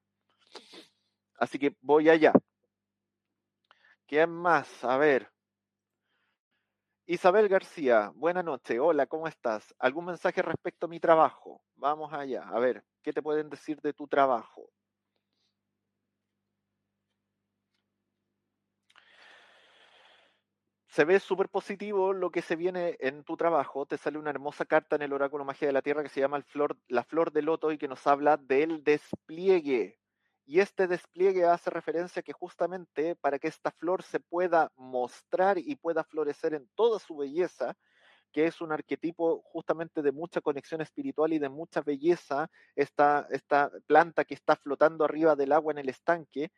[1.39, 2.33] Así que voy allá.
[4.07, 4.83] ¿Quién más?
[4.83, 5.29] A ver.
[7.05, 8.79] Isabel García, buena noche.
[8.79, 9.73] Hola, ¿cómo estás?
[9.79, 11.61] ¿Algún mensaje respecto a mi trabajo?
[11.75, 12.49] Vamos allá.
[12.49, 14.69] A ver, ¿qué te pueden decir de tu trabajo?
[20.97, 23.85] Se ve súper positivo lo que se viene en tu trabajo.
[23.85, 26.43] Te sale una hermosa carta en el oráculo magia de la tierra que se llama
[26.87, 29.99] la flor de loto y que nos habla del despliegue.
[30.47, 35.75] Y este despliegue hace referencia que justamente para que esta flor se pueda mostrar y
[35.75, 37.77] pueda florecer en toda su belleza,
[38.31, 43.69] que es un arquetipo justamente de mucha conexión espiritual y de mucha belleza, esta, esta
[43.85, 46.51] planta que está flotando arriba del agua en el estanque,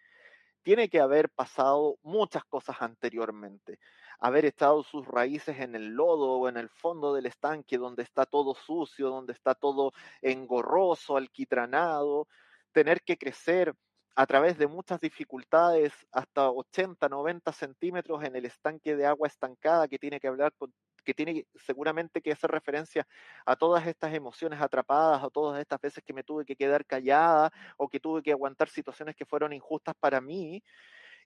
[0.64, 3.80] tiene que haber pasado muchas cosas anteriormente.
[4.20, 8.26] Haber echado sus raíces en el lodo o en el fondo del estanque donde está
[8.26, 12.28] todo sucio, donde está todo engorroso, alquitranado,
[12.72, 13.74] tener que crecer
[14.16, 19.88] a través de muchas dificultades hasta 80, 90 centímetros en el estanque de agua estancada
[19.88, 20.74] que tiene que hablar con
[21.10, 23.08] que tiene seguramente que hacer referencia
[23.44, 27.52] a todas estas emociones atrapadas, a todas estas veces que me tuve que quedar callada
[27.78, 30.62] o que tuve que aguantar situaciones que fueron injustas para mí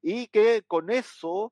[0.02, 1.52] y que con eso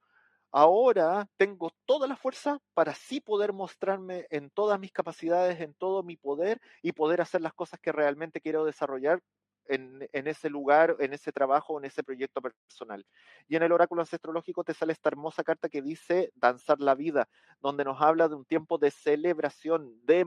[0.49, 6.01] ahora tengo toda la fuerza para sí poder mostrarme en todas mis capacidades, en todo
[6.01, 9.21] mi poder y poder hacer las cosas que realmente quiero desarrollar
[9.67, 13.05] en, ese lugar, en ese trabajo, en ese proyecto personal.
[13.47, 17.27] Y en el oráculo ancestrológico te sale esta hermosa carta que dice Danzar la vida,
[17.59, 20.25] donde nos habla de un tiempo de celebración, de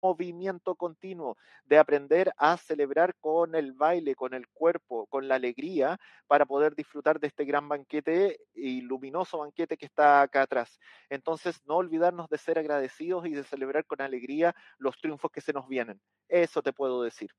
[0.00, 5.98] movimiento continuo, de aprender a celebrar con el baile, con el cuerpo, con la alegría,
[6.26, 10.78] para poder disfrutar de este gran banquete y luminoso banquete que está acá atrás.
[11.10, 15.52] Entonces, no olvidarnos de ser agradecidos y de celebrar con alegría los triunfos que se
[15.52, 16.00] nos vienen.
[16.28, 17.30] Eso te puedo decir.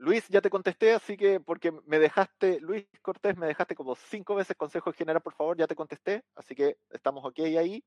[0.00, 4.34] Luis, ya te contesté, así que porque me dejaste, Luis Cortés, me dejaste como cinco
[4.34, 7.84] veces consejo general, por favor, ya te contesté, así que estamos ok ahí.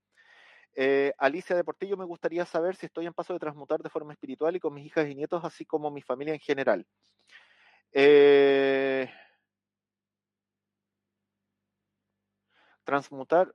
[0.75, 4.13] Eh, Alicia de Portillo, me gustaría saber si estoy en paso de transmutar de forma
[4.13, 6.85] espiritual y con mis hijas y nietos, así como mi familia en general.
[7.93, 9.09] Eh,
[12.83, 13.51] transmutar,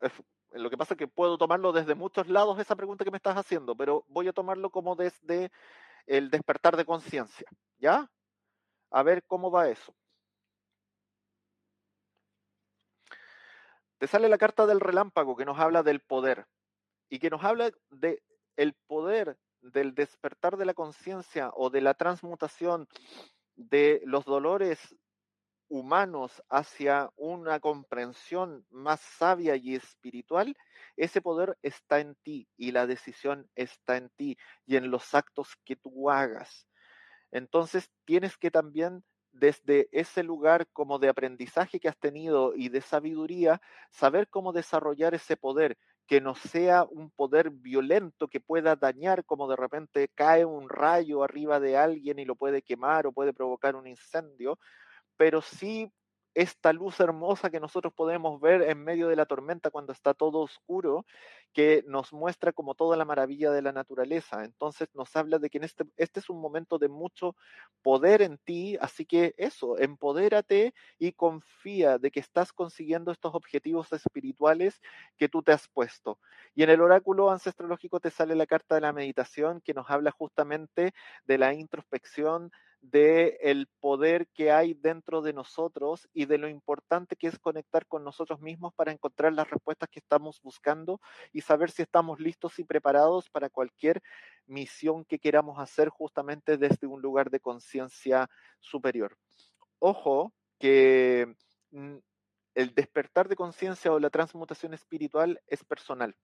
[0.51, 3.37] lo que pasa es que puedo tomarlo desde muchos lados esa pregunta que me estás
[3.37, 5.53] haciendo, pero voy a tomarlo como desde
[6.07, 7.47] el despertar de conciencia,
[7.79, 8.11] ¿ya?
[8.91, 9.95] A ver cómo va eso.
[13.99, 16.47] Te sale la carta del relámpago que nos habla del poder
[17.09, 18.23] y que nos habla de
[18.87, 22.89] poder del despertar de la conciencia o de la transmutación
[23.57, 24.97] de los dolores
[25.69, 30.57] humanos hacia una comprensión más sabia y espiritual,
[30.97, 35.57] ese poder está en ti y la decisión está en ti y en los actos
[35.65, 36.67] que tú hagas.
[37.31, 42.81] Entonces tienes que también desde ese lugar como de aprendizaje que has tenido y de
[42.81, 43.61] sabiduría,
[43.91, 49.49] saber cómo desarrollar ese poder, que no sea un poder violento que pueda dañar, como
[49.49, 53.77] de repente cae un rayo arriba de alguien y lo puede quemar o puede provocar
[53.77, 54.59] un incendio,
[55.17, 55.93] pero sí
[56.39, 60.39] esta luz hermosa que nosotros podemos ver en medio de la tormenta cuando está todo
[60.39, 61.05] oscuro,
[61.53, 64.45] que nos muestra como toda la maravilla de la naturaleza.
[64.45, 67.35] Entonces nos habla de que este, este es un momento de mucho
[67.83, 73.93] poder en ti, así que eso, empodérate y confía de que estás consiguiendo estos objetivos
[73.93, 74.81] espirituales
[75.17, 76.21] que tú te has puesto.
[76.55, 80.13] Y en el oráculo ancestrológico te sale la carta de la meditación que nos habla
[80.13, 80.93] justamente
[81.27, 87.17] de la introspección, de el poder que hay dentro de nosotros y de lo importante
[87.17, 91.01] que es conectar con nosotros mismos para encontrar las respuestas que estamos buscando
[91.33, 94.03] y saber si estamos listos y preparados para cualquier
[94.47, 98.29] misión que queramos hacer justamente desde un lugar de conciencia
[98.61, 99.17] superior.
[99.81, 101.35] Ojo que
[101.71, 101.97] mm,
[102.55, 106.17] el despertar de conciencia o la transmutación espiritual es personal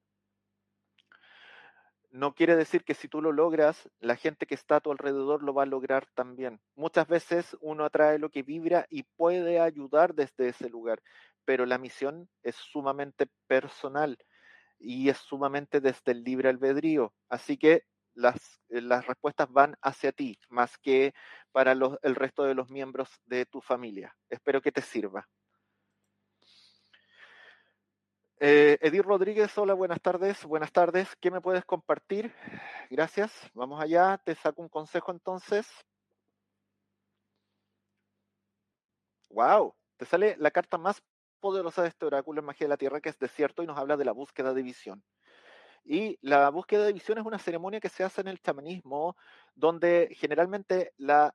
[2.15, 5.43] no quiere decir que si tú lo logras, la gente que está a tu alrededor
[5.43, 6.61] lo va a lograr también.
[6.77, 11.03] Muchas veces uno atrae lo que vibra y puede ayudar desde ese lugar,
[11.45, 14.17] pero la misión es sumamente personal
[14.79, 17.13] y es sumamente desde el libre albedrío.
[17.29, 17.83] Así que
[18.15, 21.15] las, eh, las respuestas van hacia ti más que
[21.51, 24.15] para el resto de los miembros de tu familia.
[24.31, 25.29] Espero que te sirva.
[28.41, 30.45] Eh, Edith Rodríguez, hola, buenas tardes.
[30.45, 31.09] Buenas tardes.
[31.21, 32.35] ¿Qué me puedes compartir?
[32.91, 33.33] Gracias.
[33.55, 34.19] Vamos allá.
[34.25, 35.67] Te saco un consejo entonces.
[39.31, 39.75] Wow.
[39.97, 41.03] Te sale la carta más
[41.41, 43.97] poderosa de este oráculo en Magia de la Tierra, que es desierto, y nos habla
[43.97, 45.05] de la búsqueda de visión.
[45.87, 49.17] Y la búsqueda de visión es una ceremonia que se hace en el chamanismo,
[49.55, 51.35] donde generalmente la,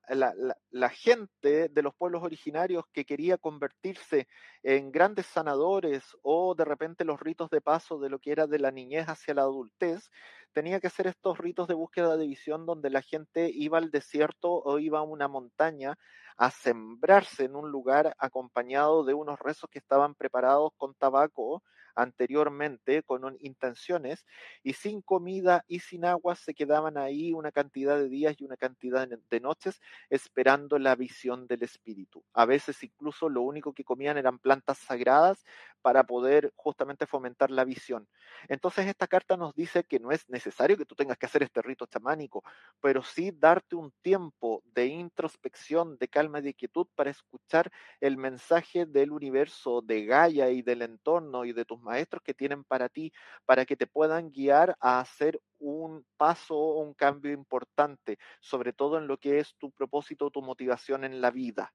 [0.91, 4.28] gente de los pueblos originarios que quería convertirse
[4.64, 8.58] en grandes sanadores o de repente los ritos de paso de lo que era de
[8.58, 10.10] la niñez hacia la adultez,
[10.52, 14.52] tenía que hacer estos ritos de búsqueda de visión donde la gente iba al desierto
[14.52, 15.95] o iba a una montaña
[16.38, 21.62] a sembrarse en un lugar acompañado de unos rezos que estaban preparados con tabaco
[22.02, 24.26] anteriormente con intenciones
[24.64, 28.58] y sin comida y sin agua se quedaban ahí una cantidad de días y una
[28.58, 32.24] cantidad de noches esperando la visión del espíritu.
[32.34, 35.43] A veces incluso lo único que comían eran plantas sagradas
[35.82, 38.08] para poder justamente fomentar la visión.
[38.47, 41.62] Entonces esta carta nos dice que no es necesario que tú tengas que hacer este
[41.62, 42.43] rito chamánico,
[42.82, 48.18] pero sí darte un tiempo de introspección, de calma y de quietud para escuchar el
[48.18, 52.87] mensaje del universo, de Gaia y del entorno y de tus maestros que tienen para
[52.89, 53.11] ti,
[53.45, 58.97] para que te puedan guiar a hacer un paso o un cambio importante, sobre todo
[58.97, 61.73] en lo que es tu propósito, tu motivación en la vida.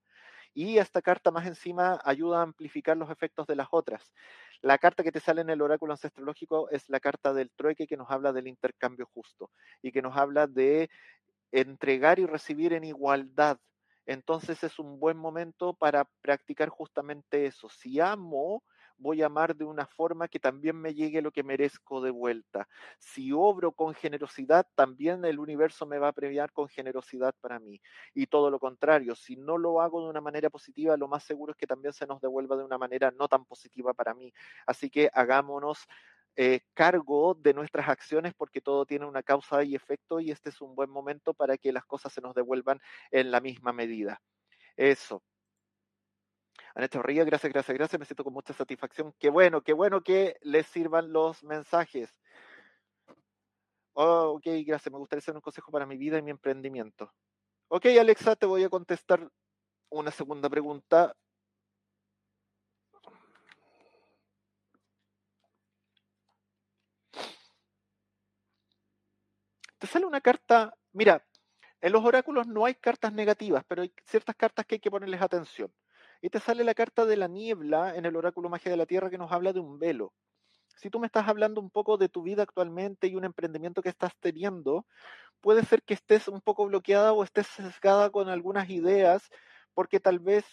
[0.55, 4.13] Y esta carta más encima ayuda a amplificar los efectos de las otras.
[4.63, 7.97] La carta que te sale en el oráculo ancestrológico es la carta del trueque que
[7.97, 9.51] nos habla del intercambio justo
[9.83, 10.89] y que nos habla de
[11.51, 13.59] entregar y recibir en igualdad.
[14.07, 17.69] Entonces es un buen momento para practicar justamente eso.
[17.69, 18.63] Si amo,
[19.05, 22.67] voy a amar de una forma que también me llegue lo que merezco de vuelta.
[22.99, 27.83] Si obro con generosidad, también el universo me va a premiar con generosidad para mí.
[28.15, 31.53] Y todo lo contrario, si no lo hago de una manera positiva, lo más seguro
[31.53, 34.33] es que también se nos devuelva de una manera no tan positiva para mí.
[34.67, 35.87] Así que hagámonos
[36.37, 40.63] eh, cargo de nuestras acciones porque todo tiene una causa y efecto y este es
[40.63, 42.81] un buen momento para que las cosas se nos devuelvan
[43.11, 44.23] en la misma medida.
[44.77, 45.23] Eso.
[46.77, 48.01] Aneta Ríos, gracias, gracias, gracias.
[48.01, 49.15] Me siento con mucha satisfacción.
[49.21, 52.13] Qué bueno, qué bueno que les sirvan los mensajes.
[53.93, 54.93] Oh, ok, gracias.
[54.93, 57.13] Me gustaría hacer un consejo para mi vida y mi emprendimiento.
[57.69, 59.31] Ok, Alexa, te voy a contestar
[59.91, 61.15] una segunda pregunta.
[69.79, 71.25] Te sale una carta, mira,
[71.81, 75.23] en los oráculos no hay cartas negativas, pero hay ciertas cartas que hay que ponerles
[75.23, 75.73] atención.
[76.25, 79.11] Y te sale la carta de la niebla en el oráculo magia de la tierra
[79.11, 80.15] que nos habla de un velo.
[80.75, 83.91] Si tú me estás hablando un poco de tu vida actualmente y un emprendimiento que
[83.91, 84.87] estás teniendo,
[85.43, 89.29] puede ser que estés un poco bloqueada o estés sesgada con algunas ideas
[89.75, 90.47] porque tal vez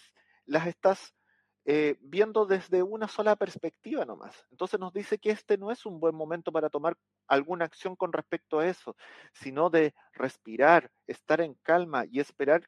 [0.46, 1.16] las estás
[1.64, 4.46] eh, viendo desde una sola perspectiva nomás.
[4.52, 6.98] Entonces nos dice que este no es un buen momento para tomar
[7.30, 8.98] alguna acción con respecto a eso,
[9.32, 12.68] sino de respirar, estar en calma y esperar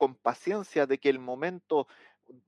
[0.00, 1.86] con paciencia de que el momento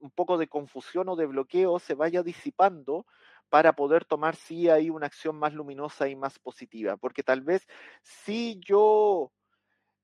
[0.00, 3.06] un poco de confusión o de bloqueo se vaya disipando
[3.48, 6.96] para poder tomar sí ahí una acción más luminosa y más positiva.
[6.96, 7.66] Porque tal vez
[8.02, 9.30] si yo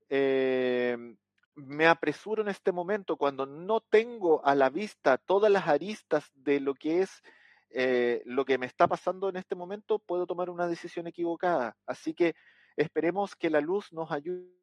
[0.09, 1.17] em,
[1.55, 6.61] me apresuro en este momento cuando no tengo a la vista todas las aristas de
[6.61, 7.23] lo que es
[7.71, 11.77] eh, lo que me está pasando en este momento, puedo tomar una decisión equivocada.
[11.87, 12.35] Así que
[12.77, 14.58] esperemos que la luz nos ayude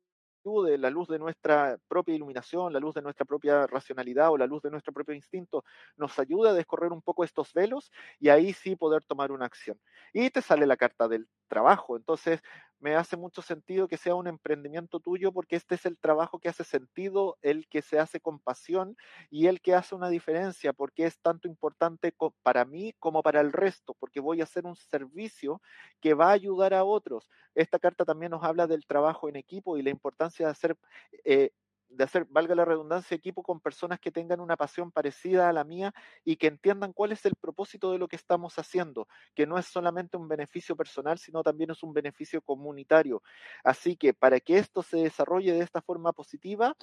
[0.45, 4.45] ayude, la luz de nuestra propia iluminación, la luz de nuestra propia racionalidad o la
[4.45, 5.63] luz de nuestro propio instinto,
[5.97, 9.79] nos ayude a descorrer un poco estos velos y ahí sí poder tomar una acción.
[10.13, 11.97] Y te sale la carta del trabajo.
[11.97, 12.41] Entonces,
[12.79, 16.49] me hace mucho sentido que sea un emprendimiento tuyo porque este es el trabajo que
[16.49, 18.95] hace sentido, el que se hace con pasión
[19.29, 23.53] y el que hace una diferencia porque es tanto importante para mí como para el
[23.53, 25.61] resto, porque voy a hacer un servicio
[26.01, 27.29] que va a ayudar a otros.
[27.55, 30.77] Esta carta también nos habla del trabajo en equipo y la importancia de hacer
[31.23, 31.51] eh,
[31.95, 35.63] de hacer, valga la redundancia, equipo con personas que tengan una pasión parecida a la
[35.63, 35.93] mía
[36.23, 39.65] y que entiendan cuál es el propósito de lo que estamos haciendo, que no es
[39.65, 43.23] solamente un beneficio personal, sino también es un beneficio comunitario.
[43.63, 46.75] Así que para que esto se desarrolle de esta forma positiva,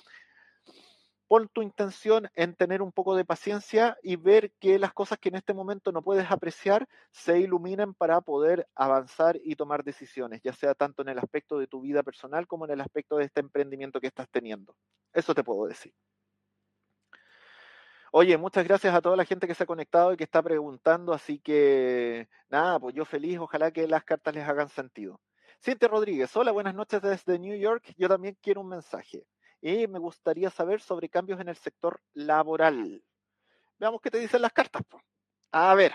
[1.33, 5.31] pon tu intención en tener un poco de paciencia y ver que las cosas que
[5.31, 10.53] en este momento no puedes apreciar se iluminen para poder avanzar y tomar decisiones, ya
[10.53, 13.41] sea tanto en el aspecto de tu vida personal como en el aspecto de este
[13.41, 14.77] emprendimiento que estás teniendo.
[15.15, 15.95] Eso te puedo decir.
[18.13, 21.15] Oye, muchas gracias a toda la gente que se ha conectado y que está preguntando,
[21.15, 25.19] así que nada, pues yo feliz, ojalá que las cartas les hagan sentido.
[25.65, 27.95] Cintia Rodríguez, hola, buenas noches desde New York.
[27.97, 29.25] Yo también quiero un mensaje
[29.63, 33.03] y me gustaría saber sobre cambios en el sector laboral.
[33.79, 34.83] Veamos qué te dicen las cartas.
[35.53, 35.93] A ver.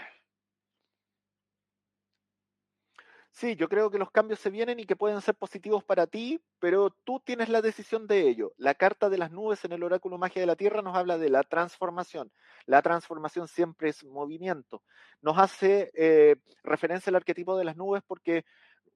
[3.32, 6.42] Sí, yo creo que los cambios se vienen y que pueden ser positivos para ti,
[6.58, 8.54] pero tú tienes la decisión de ello.
[8.58, 11.30] La carta de las nubes en el oráculo magia de la Tierra nos habla de
[11.30, 12.32] la transformación.
[12.66, 14.82] La transformación siempre es movimiento.
[15.22, 18.44] Nos hace eh, referencia al arquetipo de las nubes porque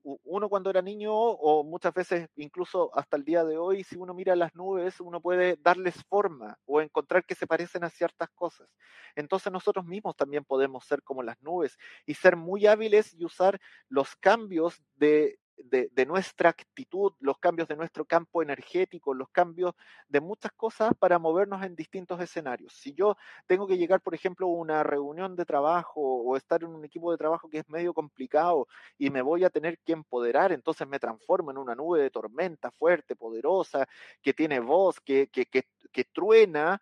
[0.04, 4.14] uno cuando era niño o muchas veces incluso hasta el día de hoy, si uno
[4.14, 8.70] mira las nubes, uno puede darles forma o encontrar que se parecen a ciertas cosas.
[9.16, 13.60] Entonces nosotros mismos también podemos ser como las nubes y ser muy hábiles y usar
[13.90, 19.74] los cambios de de, nuestra actitud, los cambios de nuestro campo energético, los cambios
[20.08, 22.74] de muchas cosas para movernos en distintos escenarios.
[22.74, 23.16] Si yo
[23.48, 27.12] tengo que llegar, por ejemplo, a una reunión de trabajo o estar en un equipo
[27.12, 31.00] de trabajo que es medio complicado y me voy a tener que empoderar, entonces me
[31.00, 33.88] transformo en una nube de tormenta fuerte, poderosa,
[34.22, 36.82] que tiene voz, que, que, que, que truena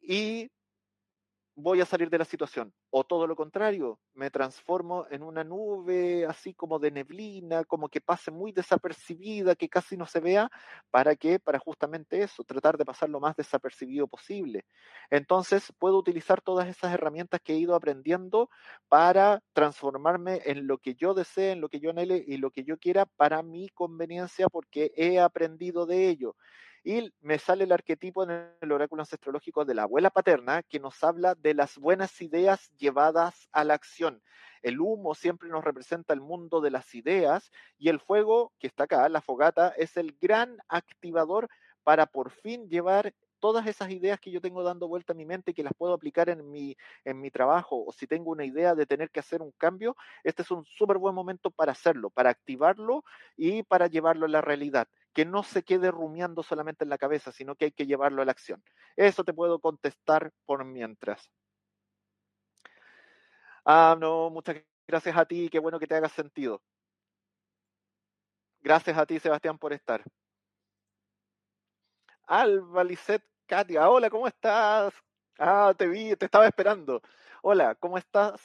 [0.00, 0.50] y
[1.60, 2.72] voy a salir de la situación.
[2.90, 8.00] O todo lo contrario, me transformo en una nube así como de neblina, como que
[8.00, 10.48] pase muy desapercibida, que casi no se vea.
[10.90, 11.40] ¿Para qué?
[11.40, 14.66] Para justamente eso, tratar de pasar lo más desapercibido posible.
[15.10, 18.50] Entonces, puedo utilizar todas esas herramientas que he ido aprendiendo
[18.88, 22.62] para transformarme en lo que yo desee, en lo que yo anhele y lo que
[22.62, 26.36] yo quiera para mi conveniencia, porque he aprendido de ello.
[26.88, 31.04] Y me sale el arquetipo en el oráculo ancestrológico de la abuela paterna que nos
[31.04, 34.22] habla de las buenas ideas llevadas a la acción.
[34.62, 38.84] El humo siempre nos representa el mundo de las ideas y el fuego, que está
[38.84, 41.50] acá, la fogata, es el gran activador
[41.84, 45.50] para por fin llevar todas esas ideas que yo tengo dando vuelta a mi mente
[45.50, 46.74] y que las puedo aplicar en mi,
[47.04, 50.40] en mi trabajo, o si tengo una idea de tener que hacer un cambio, este
[50.40, 53.04] es un súper buen momento para hacerlo, para activarlo
[53.36, 54.88] y para llevarlo a la realidad.
[55.18, 58.24] Que no se quede rumiando solamente en la cabeza, sino que hay que llevarlo a
[58.24, 58.62] la acción.
[58.94, 61.28] Eso te puedo contestar por mientras.
[63.64, 66.62] Ah, no, muchas gracias a ti, qué bueno que te haga sentido.
[68.60, 70.04] Gracias a ti, Sebastián, por estar.
[72.28, 74.94] Alba Lisset Katia, hola, ¿cómo estás?
[75.36, 77.02] Ah, te vi, te estaba esperando.
[77.42, 78.40] Hola, ¿cómo estás?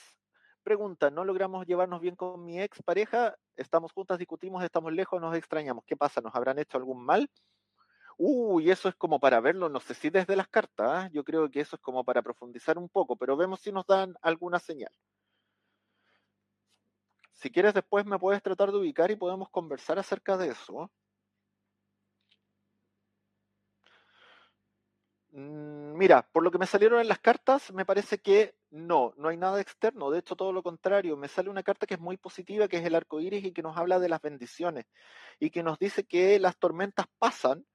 [0.64, 3.36] Pregunta, ¿no logramos llevarnos bien con mi ex pareja?
[3.58, 5.84] Estamos juntas, discutimos, estamos lejos, nos extrañamos.
[5.86, 6.22] ¿Qué pasa?
[6.22, 7.30] ¿Nos habrán hecho algún mal?
[8.18, 11.10] Uy, eso es como para verlo, no sé si desde las cartas, ¿ah?
[11.12, 14.16] yo creo que eso es como para profundizar un poco, pero vemos si nos dan
[14.22, 14.92] alguna señal.
[17.34, 20.90] Si quieres después me puedes tratar de ubicar y podemos conversar acerca de eso.
[25.32, 29.30] Mm, mira, por lo que me salieron en las cartas, me parece que no, no
[29.30, 30.10] hay nada externo.
[30.10, 31.16] De hecho, todo lo contrario.
[31.16, 33.62] Me sale una carta que es muy positiva, que es el arco iris y que
[33.62, 34.86] nos habla de las bendiciones
[35.40, 37.66] y que nos dice que las tormentas pasan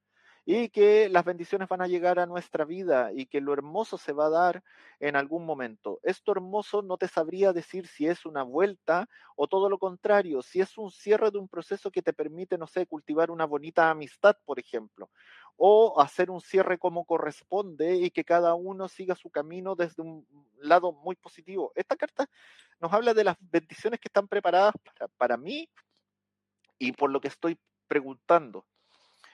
[0.51, 4.13] y que las bendiciones van a llegar a nuestra vida y que lo hermoso se
[4.13, 4.63] va a dar
[4.99, 5.99] en algún momento.
[6.01, 10.59] Esto hermoso no te sabría decir si es una vuelta o todo lo contrario, si
[10.59, 14.37] es un cierre de un proceso que te permite, no sé, cultivar una bonita amistad,
[14.43, 15.11] por ejemplo,
[15.55, 20.25] o hacer un cierre como corresponde y que cada uno siga su camino desde un
[20.57, 21.73] lado muy positivo.
[21.75, 22.27] Esta carta
[22.79, 25.69] nos habla de las bendiciones que están preparadas para, para mí
[26.79, 28.65] y por lo que estoy preguntando.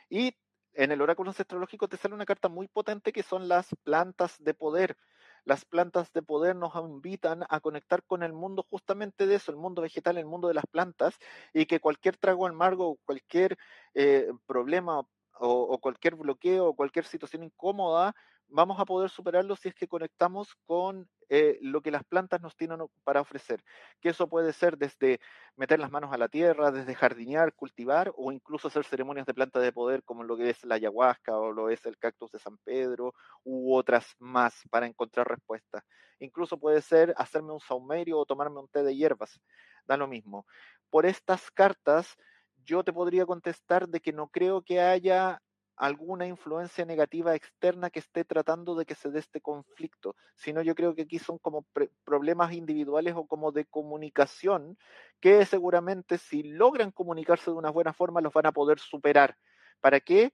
[0.09, 0.35] Y
[0.75, 4.53] en el oráculo astrológico te sale una carta muy potente que son las plantas de
[4.53, 4.97] poder.
[5.45, 9.57] Las plantas de poder nos invitan a conectar con el mundo justamente de eso, el
[9.57, 11.17] mundo vegetal, el mundo de las plantas,
[11.53, 13.57] y que cualquier trago amargo, cualquier
[13.93, 15.05] eh, problema
[15.39, 18.15] o, cualquier bloqueo o cualquier situación incómoda,
[18.47, 22.55] vamos a poder superarlo si es que conectamos con eh, lo que las plantas nos
[22.55, 23.63] tienen para ofrecer.
[23.99, 25.19] Que eso puede ser desde
[25.55, 29.59] meter las manos a la tierra, desde jardinear, cultivar o incluso hacer ceremonias de planta
[29.59, 32.57] de poder como lo que es la ayahuasca o lo es el cactus de San
[32.59, 35.83] Pedro u otras más para encontrar respuestas.
[36.19, 39.41] Incluso puede ser hacerme un saumerio o tomarme un té de hierbas.
[39.85, 40.45] Da lo mismo.
[40.89, 42.15] Por estas cartas
[42.63, 45.41] yo te podría contestar de que no creo que haya
[45.77, 50.75] alguna influencia negativa externa que esté tratando de que se dé este conflicto, sino yo
[50.75, 51.65] creo que aquí son como
[52.03, 54.77] problemas individuales o como de comunicación
[55.19, 59.37] que seguramente si logran comunicarse de una buena forma los van a poder superar.
[59.81, 60.31] ¿Para qué?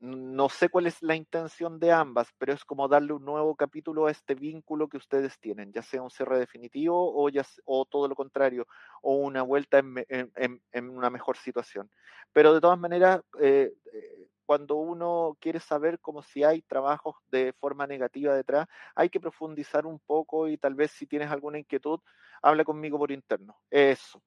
[0.00, 4.06] No sé cuál es la intención de ambas, pero es como darle un nuevo capítulo
[4.06, 8.08] a este vínculo que ustedes tienen, ya sea un cierre definitivo o, ya, o todo
[8.08, 8.66] lo contrario,
[9.02, 11.90] o una vuelta en, una mejor situación.
[12.32, 17.52] Pero de todas maneras, eh, eh, cuando uno quiere saber como si hay trabajos de
[17.60, 22.00] forma negativa detrás, hay que profundizar un poco y tal vez si tienes alguna inquietud,
[22.42, 23.56] habla conmigo por interno.
[23.70, 24.20] Eso.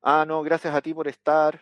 [0.00, 1.60] Ah, no, gracias a ti por estar.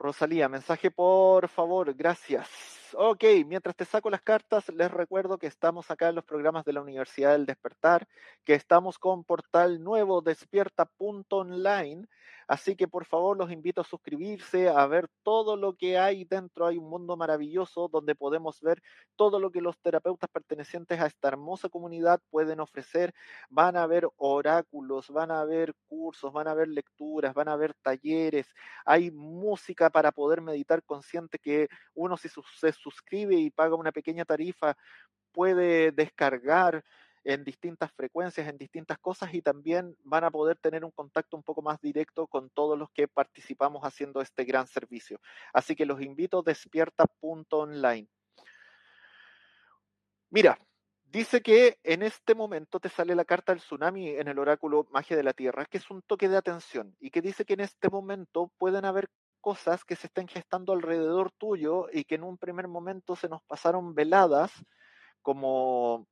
[0.00, 2.48] Rosalía, mensaje por favor, gracias.
[2.94, 6.72] Ok, mientras te saco las cartas, les recuerdo que estamos acá en los programas de
[6.72, 8.08] la Universidad del Despertar,
[8.44, 12.08] que estamos con portal nuevo despierta.online
[12.48, 16.66] Así que por favor los invito a suscribirse, a ver todo lo que hay dentro.
[16.66, 18.82] Hay un mundo maravilloso donde podemos ver
[19.16, 23.12] todo lo que los terapeutas pertenecientes a esta hermosa comunidad pueden ofrecer.
[23.50, 27.74] Van a haber oráculos, van a haber cursos, van a haber lecturas, van a haber
[27.74, 28.46] talleres.
[28.86, 34.24] Hay música para poder meditar consciente que uno si se suscribe y paga una pequeña
[34.24, 34.74] tarifa
[35.32, 36.82] puede descargar
[37.28, 41.42] en distintas frecuencias, en distintas cosas y también van a poder tener un contacto un
[41.42, 45.20] poco más directo con todos los que participamos haciendo este gran servicio.
[45.52, 48.08] Así que los invito a despierta.online.
[50.30, 50.58] Mira,
[51.04, 55.14] dice que en este momento te sale la carta del tsunami en el oráculo Magia
[55.14, 57.90] de la Tierra, que es un toque de atención y que dice que en este
[57.90, 59.10] momento pueden haber
[59.42, 63.42] cosas que se estén gestando alrededor tuyo y que en un primer momento se nos
[63.42, 64.50] pasaron veladas
[65.20, 66.06] como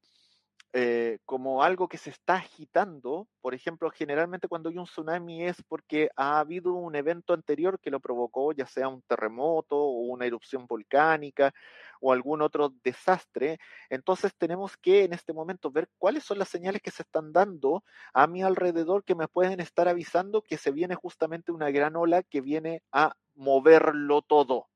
[0.78, 3.26] eh, como algo que se está agitando.
[3.40, 7.90] Por ejemplo, generalmente cuando hay un tsunami es porque ha habido un evento anterior que
[7.90, 11.54] lo provocó, ya sea un terremoto o una erupción volcánica
[11.98, 13.58] o algún otro desastre.
[13.88, 17.82] Entonces tenemos que en este momento ver cuáles son las señales que se están dando
[18.12, 22.22] a mi alrededor que me pueden estar avisando que se viene justamente una gran ola
[22.22, 24.68] que viene a moverlo todo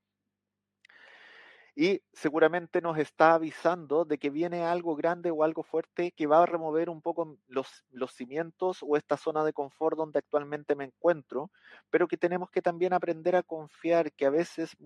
[1.75, 6.43] y seguramente nos está avisando de que viene algo grande o algo fuerte que va
[6.43, 10.85] a remover un poco los, los cimientos o esta zona de confort donde actualmente me
[10.85, 11.51] encuentro,
[11.91, 14.77] pero que tenemos que también aprender a confiar que a veces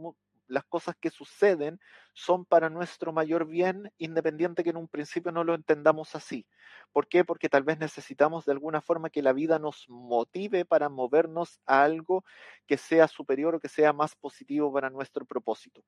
[0.46, 1.80] las cosas que suceden
[2.14, 6.46] son para nuestro mayor bien, independiente que en un principio no lo entendamos así.
[6.92, 7.24] ¿Por qué?
[7.24, 11.82] Porque tal vez necesitamos de alguna forma que la vida nos motive para movernos a
[11.84, 12.24] algo
[12.66, 15.82] que sea superior o que sea más positivo para nuestro propósito.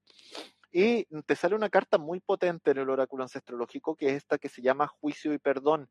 [0.73, 4.49] Y te sale una carta muy potente en el oráculo ancestrológico, que es esta que
[4.49, 5.89] se llama juicio y perdón,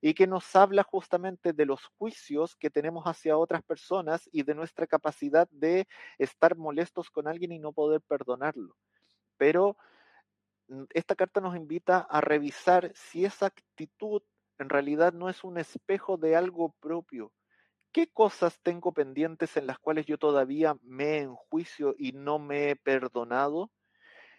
[0.00, 4.54] y que nos habla justamente de los juicios que tenemos hacia otras personas y de
[4.54, 5.86] nuestra capacidad de
[6.18, 8.76] estar molestos con alguien y no poder perdonarlo.
[9.42, 9.76] Pero
[10.68, 14.22] mm, esta carta nos invita a revisar si esa actitud
[14.60, 17.32] en realidad no es un espejo de algo propio.
[17.90, 22.76] ¿Qué cosas tengo pendientes en las cuales yo todavía me enjuicio y no me he
[22.76, 23.72] perdonado?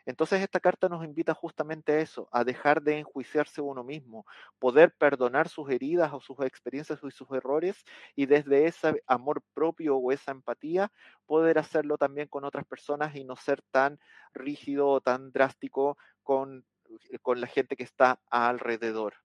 [0.06, 4.26] Entonces esta carta nos invita justamente a eso, a dejar de enjuiciarse uno mismo,
[4.60, 7.84] poder perdonar sus heridas o sus experiencias y sus errores
[8.16, 10.92] y desde ese amor propio o esa empatía
[11.26, 14.00] poder hacerlo también con otras personas y no ser tan
[14.34, 16.66] rígido o tan drástico con,
[17.10, 19.16] eh, con la gente que está alrededor.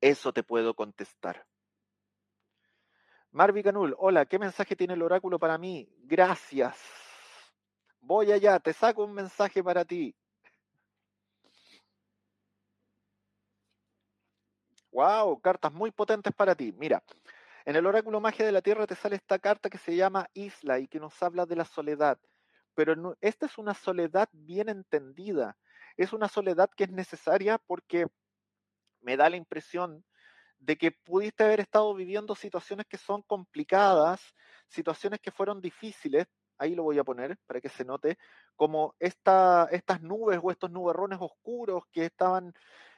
[0.00, 1.44] Eso te puedo contestar.
[3.32, 5.88] Marvi Canul, hola, ¿qué mensaje tiene el oráculo para mí?
[6.02, 7.09] Gracias.
[8.02, 10.14] Voy allá, te saco un mensaje para ti.
[14.92, 16.72] Wow, cartas muy potentes para ti.
[16.76, 17.02] Mira,
[17.64, 20.78] en el oráculo magia de la Tierra te sale esta carta que se llama Isla
[20.78, 22.18] y que nos habla de la soledad.
[22.74, 25.56] Pero esta es una soledad bien entendida.
[25.96, 28.06] Es una soledad que es necesaria porque
[29.00, 30.04] me da la impresión
[30.58, 34.20] de que pudiste haber estado viviendo situaciones que son complicadas,
[34.68, 36.26] situaciones que fueron difíciles,
[36.60, 38.18] ahí lo voy a poner para que se note,
[38.54, 42.54] como esta, estas nubes o estos nubarrones oscuros que estaban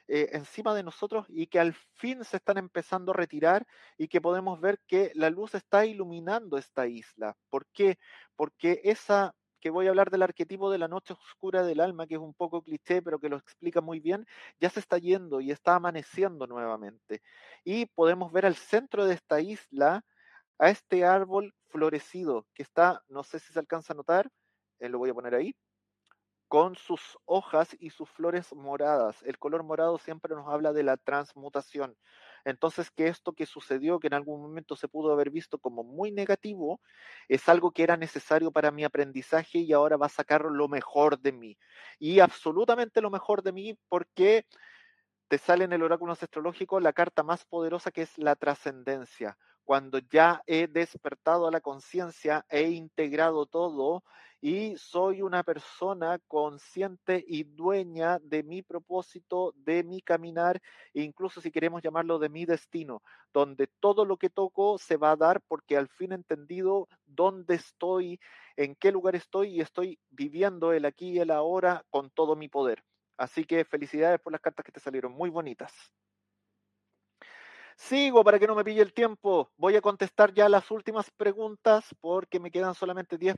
[0.09, 3.65] eh, encima de nosotros y que al fin se están empezando a retirar
[3.97, 7.37] y que podemos ver que la luz está iluminando esta isla.
[7.49, 7.97] ¿Por qué?
[8.35, 12.15] Porque esa que voy a hablar del arquetipo de la noche oscura del alma, que
[12.15, 14.25] es un poco cliché, pero que lo explica muy bien,
[14.59, 17.21] ya se está yendo y está amaneciendo nuevamente.
[17.63, 20.03] Y podemos ver al centro de esta isla
[20.59, 24.29] a este árbol florecido que está, no sé si se alcanza a notar,
[24.79, 25.55] eh, lo voy a poner ahí,
[26.47, 29.23] con sus hojas y sus flores moradas.
[29.23, 31.97] El color morado siempre nos habla de la transmutación.
[32.45, 36.11] Entonces, que esto que sucedió, que en algún momento se pudo haber visto como muy
[36.11, 36.79] negativo,
[37.27, 41.19] es algo que era necesario para mi aprendizaje y ahora va a sacar lo mejor
[41.19, 41.57] de mí.
[41.97, 44.45] Y absolutamente lo mejor de mí porque
[45.27, 49.37] te sale en el oráculo astrológico la carta más poderosa que es la trascendencia.
[49.63, 54.03] Cuando ya he despertado a la conciencia, he integrado todo
[54.41, 60.61] y soy una persona consciente y dueña de mi propósito, de mi caminar,
[60.93, 63.01] incluso si queremos llamarlo de mi destino,
[63.33, 67.55] donde todo lo que toco se va a dar porque al fin he entendido dónde
[67.55, 68.19] estoy,
[68.57, 72.49] en qué lugar estoy y estoy viviendo el aquí y el ahora con todo mi
[72.49, 72.83] poder.
[73.15, 75.71] Así que felicidades por las cartas que te salieron muy bonitas.
[77.77, 79.51] Sigo para que no me pille el tiempo.
[79.57, 83.35] Voy a contestar ya las últimas preguntas porque me quedan solamente 10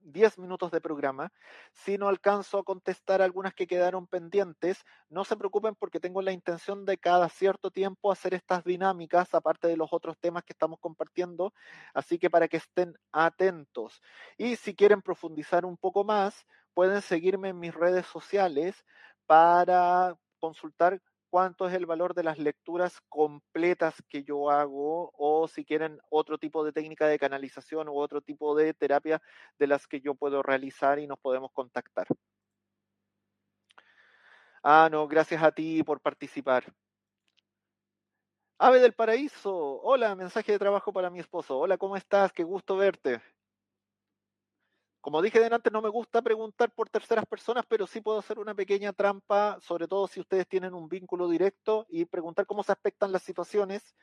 [0.00, 1.32] 10 minutos de programa.
[1.72, 6.32] Si no alcanzo a contestar algunas que quedaron pendientes, no se preocupen porque tengo la
[6.32, 10.78] intención de cada cierto tiempo hacer estas dinámicas, aparte de los otros temas que estamos
[10.80, 11.52] compartiendo.
[11.94, 14.00] Así que para que estén atentos.
[14.36, 18.84] Y si quieren profundizar un poco más, pueden seguirme en mis redes sociales
[19.26, 21.00] para consultar
[21.30, 26.38] cuánto es el valor de las lecturas completas que yo hago o si quieren otro
[26.38, 29.20] tipo de técnica de canalización u otro tipo de terapia
[29.58, 32.06] de las que yo puedo realizar y nos podemos contactar.
[34.62, 36.64] Ah, no, gracias a ti por participar.
[38.58, 41.58] Ave del Paraíso, hola, mensaje de trabajo para mi esposo.
[41.58, 42.32] Hola, ¿cómo estás?
[42.32, 43.20] Qué gusto verte.
[45.08, 48.54] Como dije delante, no me gusta preguntar por terceras personas, pero sí puedo hacer una
[48.54, 53.10] pequeña trampa, sobre todo si ustedes tienen un vínculo directo y preguntar cómo se aspectan
[53.10, 53.96] las situaciones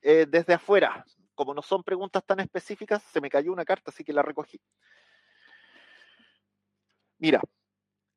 [0.00, 1.04] eh, desde afuera.
[1.34, 4.58] Como no son preguntas tan específicas, se me cayó una carta, así que la recogí.
[7.18, 7.42] Mira,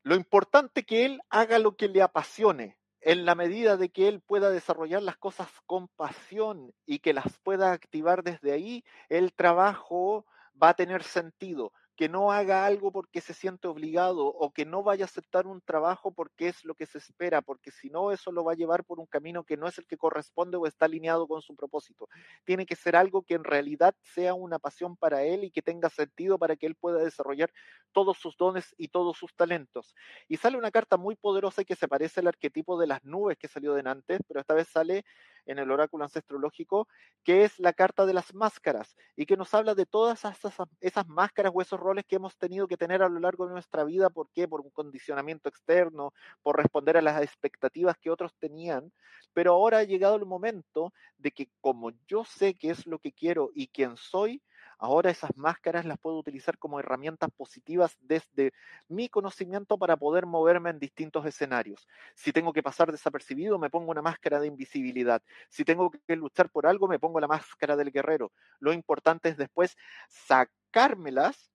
[0.03, 4.21] lo importante que él haga lo que le apasione, en la medida de que él
[4.21, 10.25] pueda desarrollar las cosas con pasión y que las pueda activar desde ahí, el trabajo
[10.55, 14.81] va a tener sentido que no haga algo porque se siente obligado o que no
[14.81, 18.31] vaya a aceptar un trabajo porque es lo que se espera, porque si no, eso
[18.31, 20.85] lo va a llevar por un camino que no es el que corresponde o está
[20.85, 22.09] alineado con su propósito.
[22.43, 25.91] Tiene que ser algo que en realidad sea una pasión para él y que tenga
[25.91, 27.51] sentido para que él pueda desarrollar
[27.91, 29.93] todos sus dones y todos sus talentos.
[30.27, 33.47] Y sale una carta muy poderosa que se parece al arquetipo de las nubes que
[33.47, 35.05] salió de antes, pero esta vez sale
[35.45, 36.87] en el oráculo ancestrológico,
[37.23, 41.07] que es la carta de las máscaras y que nos habla de todas esas, esas
[41.07, 44.09] máscaras o esos roles que hemos tenido que tener a lo largo de nuestra vida.
[44.09, 44.47] ¿Por qué?
[44.47, 48.91] Por un condicionamiento externo, por responder a las expectativas que otros tenían.
[49.33, 53.11] Pero ahora ha llegado el momento de que como yo sé qué es lo que
[53.11, 54.41] quiero y quién soy,
[54.83, 58.51] Ahora esas máscaras las puedo utilizar como herramientas positivas desde
[58.87, 61.87] mi conocimiento para poder moverme en distintos escenarios.
[62.15, 65.21] Si tengo que pasar desapercibido, me pongo una máscara de invisibilidad.
[65.49, 68.31] Si tengo que luchar por algo, me pongo la máscara del guerrero.
[68.59, 69.77] Lo importante es después
[70.09, 71.51] sacármelas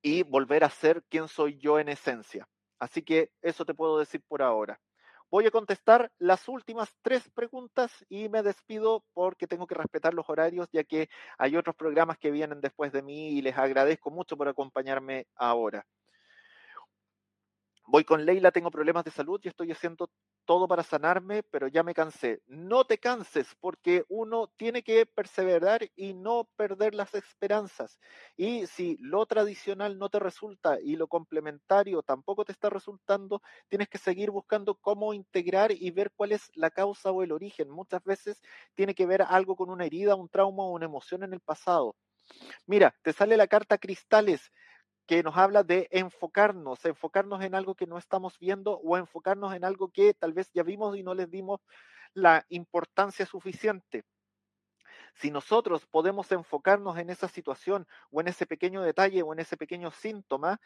[0.00, 2.46] y volver a ser quien soy yo en esencia.
[2.78, 4.80] Así que eso te puedo decir por ahora.
[5.34, 10.30] Voy a contestar las últimas tres preguntas y me despido porque tengo que respetar los
[10.30, 11.08] horarios ya que
[11.38, 15.84] hay otros programas que vienen después de mí y les agradezco mucho por acompañarme ahora.
[17.86, 20.10] Voy con Leila, tengo problemas de salud y estoy haciendo
[20.46, 22.40] todo para sanarme, pero ya me cansé.
[22.46, 27.98] No te canses porque uno tiene que perseverar y no perder las esperanzas.
[28.36, 33.88] Y si lo tradicional no te resulta y lo complementario tampoco te está resultando, tienes
[33.88, 37.68] que seguir buscando cómo integrar y ver cuál es la causa o el origen.
[37.70, 38.40] Muchas veces
[38.74, 41.94] tiene que ver algo con una herida, un trauma o una emoción en el pasado.
[42.66, 44.50] Mira, te sale la carta cristales
[45.06, 49.64] que nos habla de enfocarnos, enfocarnos en algo que no estamos viendo o enfocarnos en
[49.64, 51.60] algo que tal vez ya vimos y no les dimos
[52.14, 54.04] la importancia suficiente.
[55.14, 59.56] Si nosotros podemos enfocarnos en esa situación o en ese pequeño detalle o en ese
[59.56, 60.60] pequeño síntoma,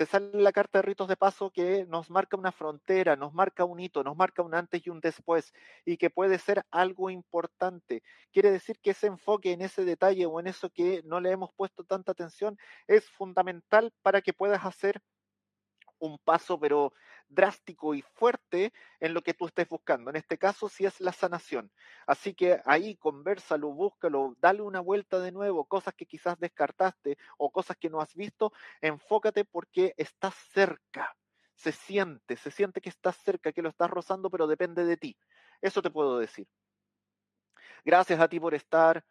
[0.00, 3.66] te sale la carta de ritos de paso que nos marca una frontera, nos marca
[3.66, 5.52] un hito, nos marca un antes y un después,
[5.84, 8.02] y que puede ser algo importante.
[8.32, 11.52] Quiere decir que ese enfoque en ese detalle o en eso que no le hemos
[11.52, 15.02] puesto tanta atención es fundamental para que puedas hacer
[16.00, 16.92] un paso, pero
[17.28, 20.10] drástico y fuerte en lo que tú estés buscando.
[20.10, 21.70] En este caso, sí es la sanación.
[22.06, 27.50] Así que ahí conversalo, búscalo, dale una vuelta de nuevo, cosas que quizás descartaste o
[27.50, 31.16] cosas que no has visto, enfócate porque estás cerca.
[31.54, 35.16] Se siente, se siente que estás cerca, que lo estás rozando, pero depende de ti.
[35.60, 36.48] Eso te puedo decir.
[37.84, 39.04] Gracias a ti por estar.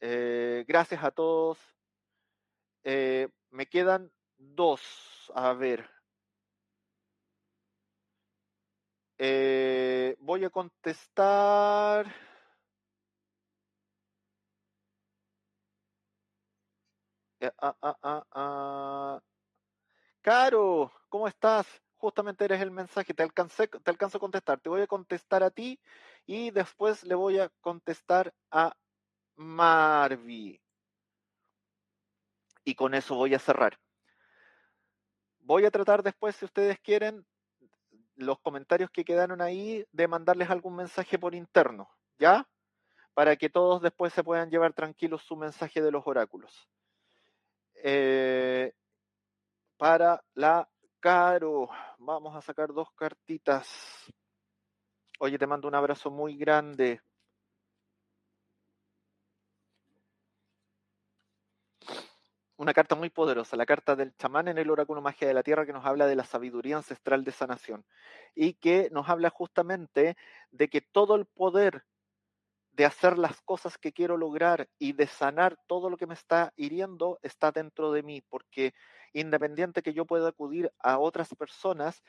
[0.00, 1.58] Eh, gracias a todos.
[2.84, 4.80] Eh, me quedan dos.
[5.34, 5.88] A ver.
[9.18, 12.06] Eh, voy a contestar.
[17.60, 19.20] Ah, ah, ah,
[20.22, 21.66] Caro, ¿cómo estás?
[21.96, 24.60] Justamente eres el mensaje, te alcancé, te alcanzo a contestar.
[24.60, 25.80] Te voy a contestar a ti
[26.26, 28.76] y después le voy a contestar a
[29.36, 30.60] Marvi.
[32.64, 33.78] Y con eso voy a cerrar.
[35.48, 37.24] Voy a tratar después, si ustedes quieren,
[38.16, 41.88] los comentarios que quedaron ahí, de mandarles algún mensaje por interno,
[42.18, 42.46] ¿ya?
[43.14, 46.68] Para que todos después se puedan llevar tranquilos su mensaje de los oráculos.
[47.82, 48.74] Eh,
[49.78, 50.68] para la
[51.00, 53.66] Caro, vamos a sacar dos cartitas.
[55.18, 57.00] Oye, te mando un abrazo muy grande.
[62.58, 65.64] Una carta muy poderosa, la carta del chamán en el oráculo magia de la tierra
[65.64, 67.84] que nos habla de la sabiduría ancestral de sanación
[68.34, 70.16] y que nos habla justamente
[70.50, 71.84] de que todo el poder
[72.72, 76.52] de hacer las cosas que quiero lograr y de sanar todo lo que me está
[76.56, 78.74] hiriendo está dentro de mí, porque
[79.12, 82.02] independiente que yo pueda acudir a otras personas,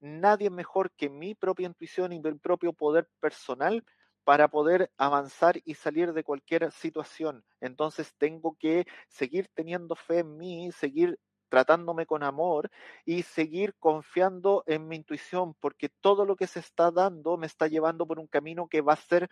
[0.00, 3.82] nadie mejor que mi propia intuición y mi propio poder personal
[4.26, 7.44] para poder avanzar y salir de cualquier situación.
[7.60, 12.68] Entonces tengo que seguir teniendo fe en mí, seguir tratándome con amor
[13.04, 17.68] y seguir confiando en mi intuición, porque todo lo que se está dando me está
[17.68, 19.30] llevando por un camino que va a ser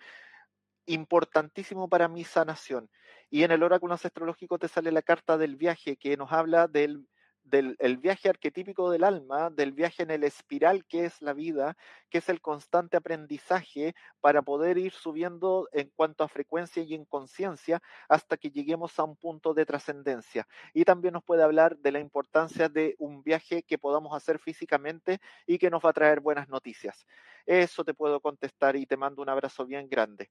[0.87, 2.89] importantísimo para mi sanación.
[3.31, 7.09] Y en el oráculo astrológico te sale la carta del viaje que nos habla del
[7.45, 11.77] del el viaje arquetípico del alma, del viaje en el espiral que es la vida,
[12.11, 17.05] que es el constante aprendizaje para poder ir subiendo en cuanto a frecuencia y en
[17.05, 20.47] conciencia hasta que lleguemos a un punto de trascendencia.
[20.73, 25.21] Y también nos puede hablar de la importancia de un viaje que podamos hacer físicamente
[25.47, 27.07] y que nos va a traer buenas noticias.
[27.47, 30.31] Eso te puedo contestar y te mando un abrazo bien grande.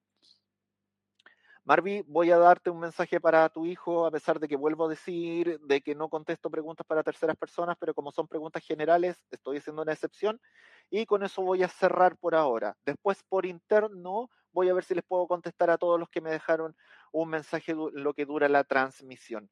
[1.66, 4.89] Marvi, voy a darte un mensaje para tu hijo, a pesar de que vuelvo a
[4.89, 9.57] decir de que no contesto preguntas para terceras personas, pero como son preguntas generales, estoy
[9.57, 10.41] haciendo una excepción
[10.89, 12.76] y con eso voy a cerrar por ahora.
[12.86, 16.32] Después por interno voy a ver si les puedo contestar a todos los que me
[16.32, 16.76] dejaron
[17.14, 19.49] un mensaje lo que dura la transmisión.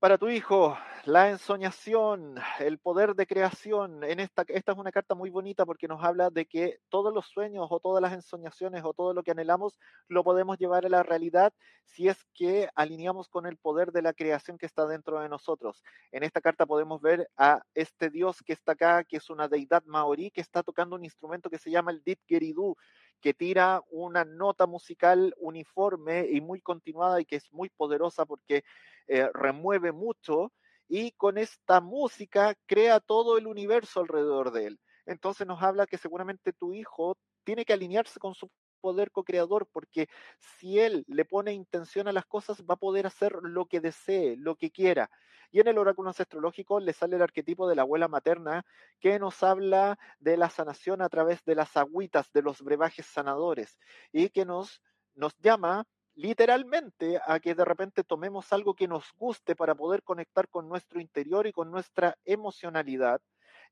[0.00, 4.02] Para tu hijo, la ensoñación, el poder de creación.
[4.02, 7.26] En esta, esta es una carta muy bonita porque nos habla de que todos los
[7.26, 9.78] sueños o todas las ensoñaciones o todo lo que anhelamos
[10.08, 11.52] lo podemos llevar a la realidad
[11.84, 15.82] si es que alineamos con el poder de la creación que está dentro de nosotros.
[16.12, 19.84] En esta carta podemos ver a este Dios que está acá, que es una deidad
[19.84, 22.78] maorí, que está tocando un instrumento que se llama el didgeridoo,
[23.20, 28.64] que tira una nota musical uniforme y muy continuada y que es muy poderosa porque
[29.06, 30.52] eh, remueve mucho
[30.88, 34.80] y con esta música crea todo el universo alrededor de él.
[35.06, 38.50] Entonces nos habla que seguramente tu hijo tiene que alinearse con su
[38.80, 40.08] poder co-creador, porque
[40.38, 44.36] si él le pone intención a las cosas, va a poder hacer lo que desee,
[44.36, 45.10] lo que quiera.
[45.52, 48.64] Y en el oráculo ancestrológico le sale el arquetipo de la abuela materna,
[49.00, 53.78] que nos habla de la sanación a través de las agüitas, de los brebajes sanadores,
[54.12, 54.80] y que nos,
[55.14, 60.48] nos llama literalmente a que de repente tomemos algo que nos guste para poder conectar
[60.48, 63.20] con nuestro interior y con nuestra emocionalidad,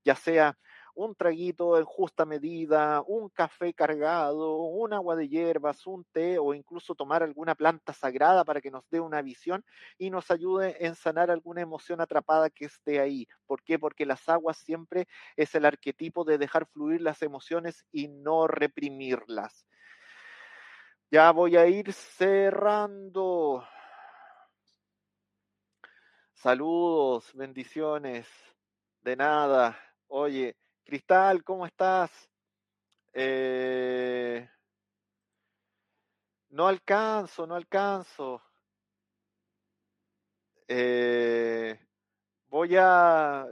[0.04, 0.59] ya sea
[0.99, 6.55] un traguito en justa medida, un café cargado, un agua de hierbas, un té o
[6.55, 9.64] incluso tomar alguna planta sagrada para que nos dé una visión
[9.96, 13.28] y nos ayude en sanar alguna emoción atrapada que esté ahí.
[13.46, 13.78] ¿Por qué?
[13.78, 19.68] Porque las aguas siempre es el arquetipo de dejar fluir las emociones y no reprimirlas.
[21.12, 23.64] Ya voy a ir cerrando.
[26.34, 28.26] Saludos, bendiciones.
[29.03, 29.78] De nada.
[30.09, 30.57] Oye,
[30.89, 32.11] Cristal, ¿cómo estás?
[33.12, 34.49] Eh,
[36.51, 38.43] no alcanzo, no alcanzo.
[40.68, 41.78] Eh,
[42.49, 43.47] voy a,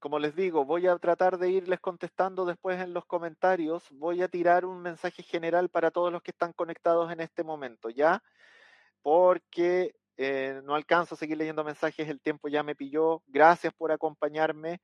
[0.00, 3.84] como les digo, voy a tratar de irles contestando después en los comentarios.
[3.92, 7.90] Voy a tirar un mensaje general para todos los que están conectados en este momento,
[7.90, 8.22] ¿ya?
[9.02, 13.22] Porque Eh, no alcanzo a seguir leyendo mensajes, el tiempo ya me pilló.
[13.28, 14.80] Gracias por acompañarme.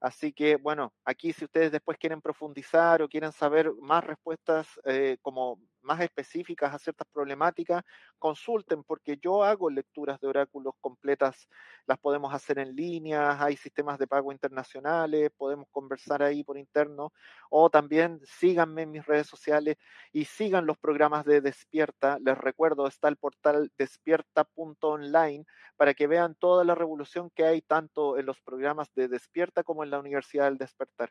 [0.00, 5.18] Así que, bueno, aquí si ustedes después quieren profundizar o quieren saber más respuestas eh,
[5.22, 7.82] como más específicas a ciertas problemáticas,
[8.18, 11.48] consulten porque yo hago lecturas de oráculos completas,
[11.86, 17.12] las podemos hacer en línea, hay sistemas de pago internacionales, podemos conversar ahí por interno
[17.50, 19.76] o también síganme en mis redes sociales
[20.12, 22.18] y sigan los programas de Despierta.
[22.20, 25.44] Les recuerdo, está el portal despierta.online
[25.76, 29.84] para que vean toda la revolución que hay tanto en los programas de Despierta como
[29.84, 31.10] en la Universidad del Despertar.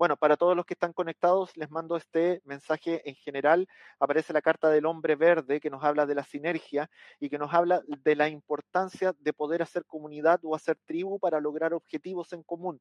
[0.00, 3.68] Bueno, para todos los que están conectados, les mando este mensaje en general.
[3.98, 6.88] Aparece la carta del hombre verde que nos habla de la sinergia
[7.18, 11.38] y que nos habla de la importancia de poder hacer comunidad o hacer tribu para
[11.38, 12.80] lograr objetivos en común.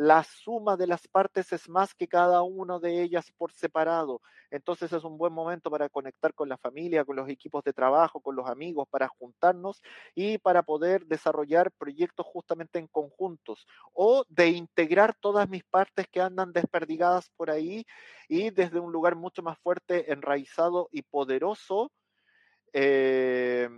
[0.00, 4.20] La suma de las partes es más que cada una de ellas por separado.
[4.48, 8.20] Entonces es un buen momento para conectar con la familia, con los equipos de trabajo,
[8.20, 9.82] con los amigos, para juntarnos
[10.14, 16.20] y para poder desarrollar proyectos justamente en conjuntos o de integrar todas mis partes que
[16.20, 17.84] andan desperdigadas por ahí
[18.28, 21.90] y desde un lugar mucho más fuerte, enraizado y poderoso.
[22.72, 23.68] Eh,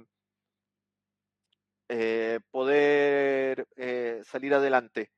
[1.88, 5.10] eh, poder eh, salir adelante.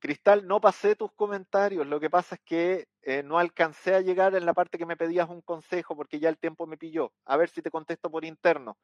[0.00, 1.86] Cristal, no pasé tus comentarios.
[1.86, 4.96] Lo que pasa es que eh, no alcancé a llegar en la parte que me
[4.96, 7.12] pedías un consejo porque ya el tiempo me pilló.
[7.24, 8.78] A ver si te contesto por interno.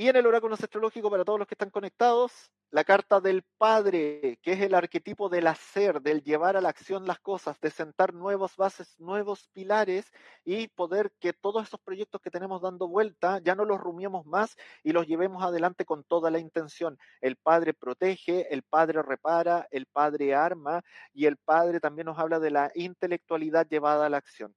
[0.00, 4.38] Y en el oráculo astrológico, para todos los que están conectados, la carta del Padre,
[4.40, 8.14] que es el arquetipo del hacer, del llevar a la acción las cosas, de sentar
[8.14, 10.10] nuevas bases, nuevos pilares
[10.42, 14.56] y poder que todos esos proyectos que tenemos dando vuelta ya no los rumiemos más
[14.82, 16.96] y los llevemos adelante con toda la intención.
[17.20, 20.80] El Padre protege, el Padre repara, el Padre arma
[21.12, 24.56] y el Padre también nos habla de la intelectualidad llevada a la acción.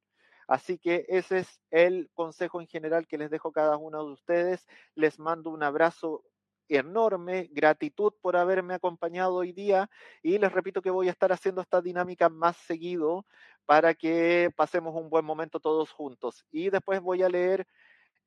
[0.53, 4.11] Así que ese es el consejo en general que les dejo a cada uno de
[4.11, 4.67] ustedes.
[4.93, 6.23] Les mando un abrazo
[6.69, 9.89] enorme, gratitud por haberme acompañado hoy día
[10.21, 13.25] y les repito que voy a estar haciendo esta dinámica más seguido
[13.65, 16.45] para que pasemos un buen momento todos juntos.
[16.51, 17.65] Y después voy a leer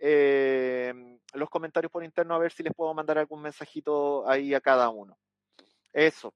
[0.00, 0.92] eh,
[1.32, 4.88] los comentarios por interno a ver si les puedo mandar algún mensajito ahí a cada
[4.88, 5.16] uno.
[5.92, 6.34] Eso,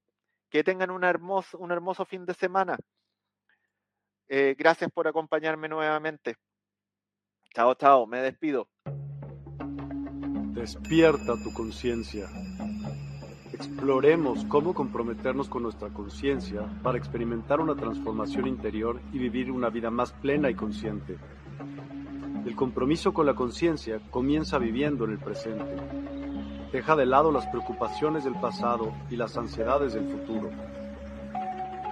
[0.50, 2.78] que tengan un hermoso, un hermoso fin de semana.
[4.32, 6.36] Eh, gracias por acompañarme nuevamente.
[7.52, 8.68] Chao, chao, me despido.
[10.54, 12.28] Despierta tu conciencia.
[13.52, 19.90] Exploremos cómo comprometernos con nuestra conciencia para experimentar una transformación interior y vivir una vida
[19.90, 21.18] más plena y consciente.
[22.46, 25.74] El compromiso con la conciencia comienza viviendo en el presente.
[26.70, 30.50] Deja de lado las preocupaciones del pasado y las ansiedades del futuro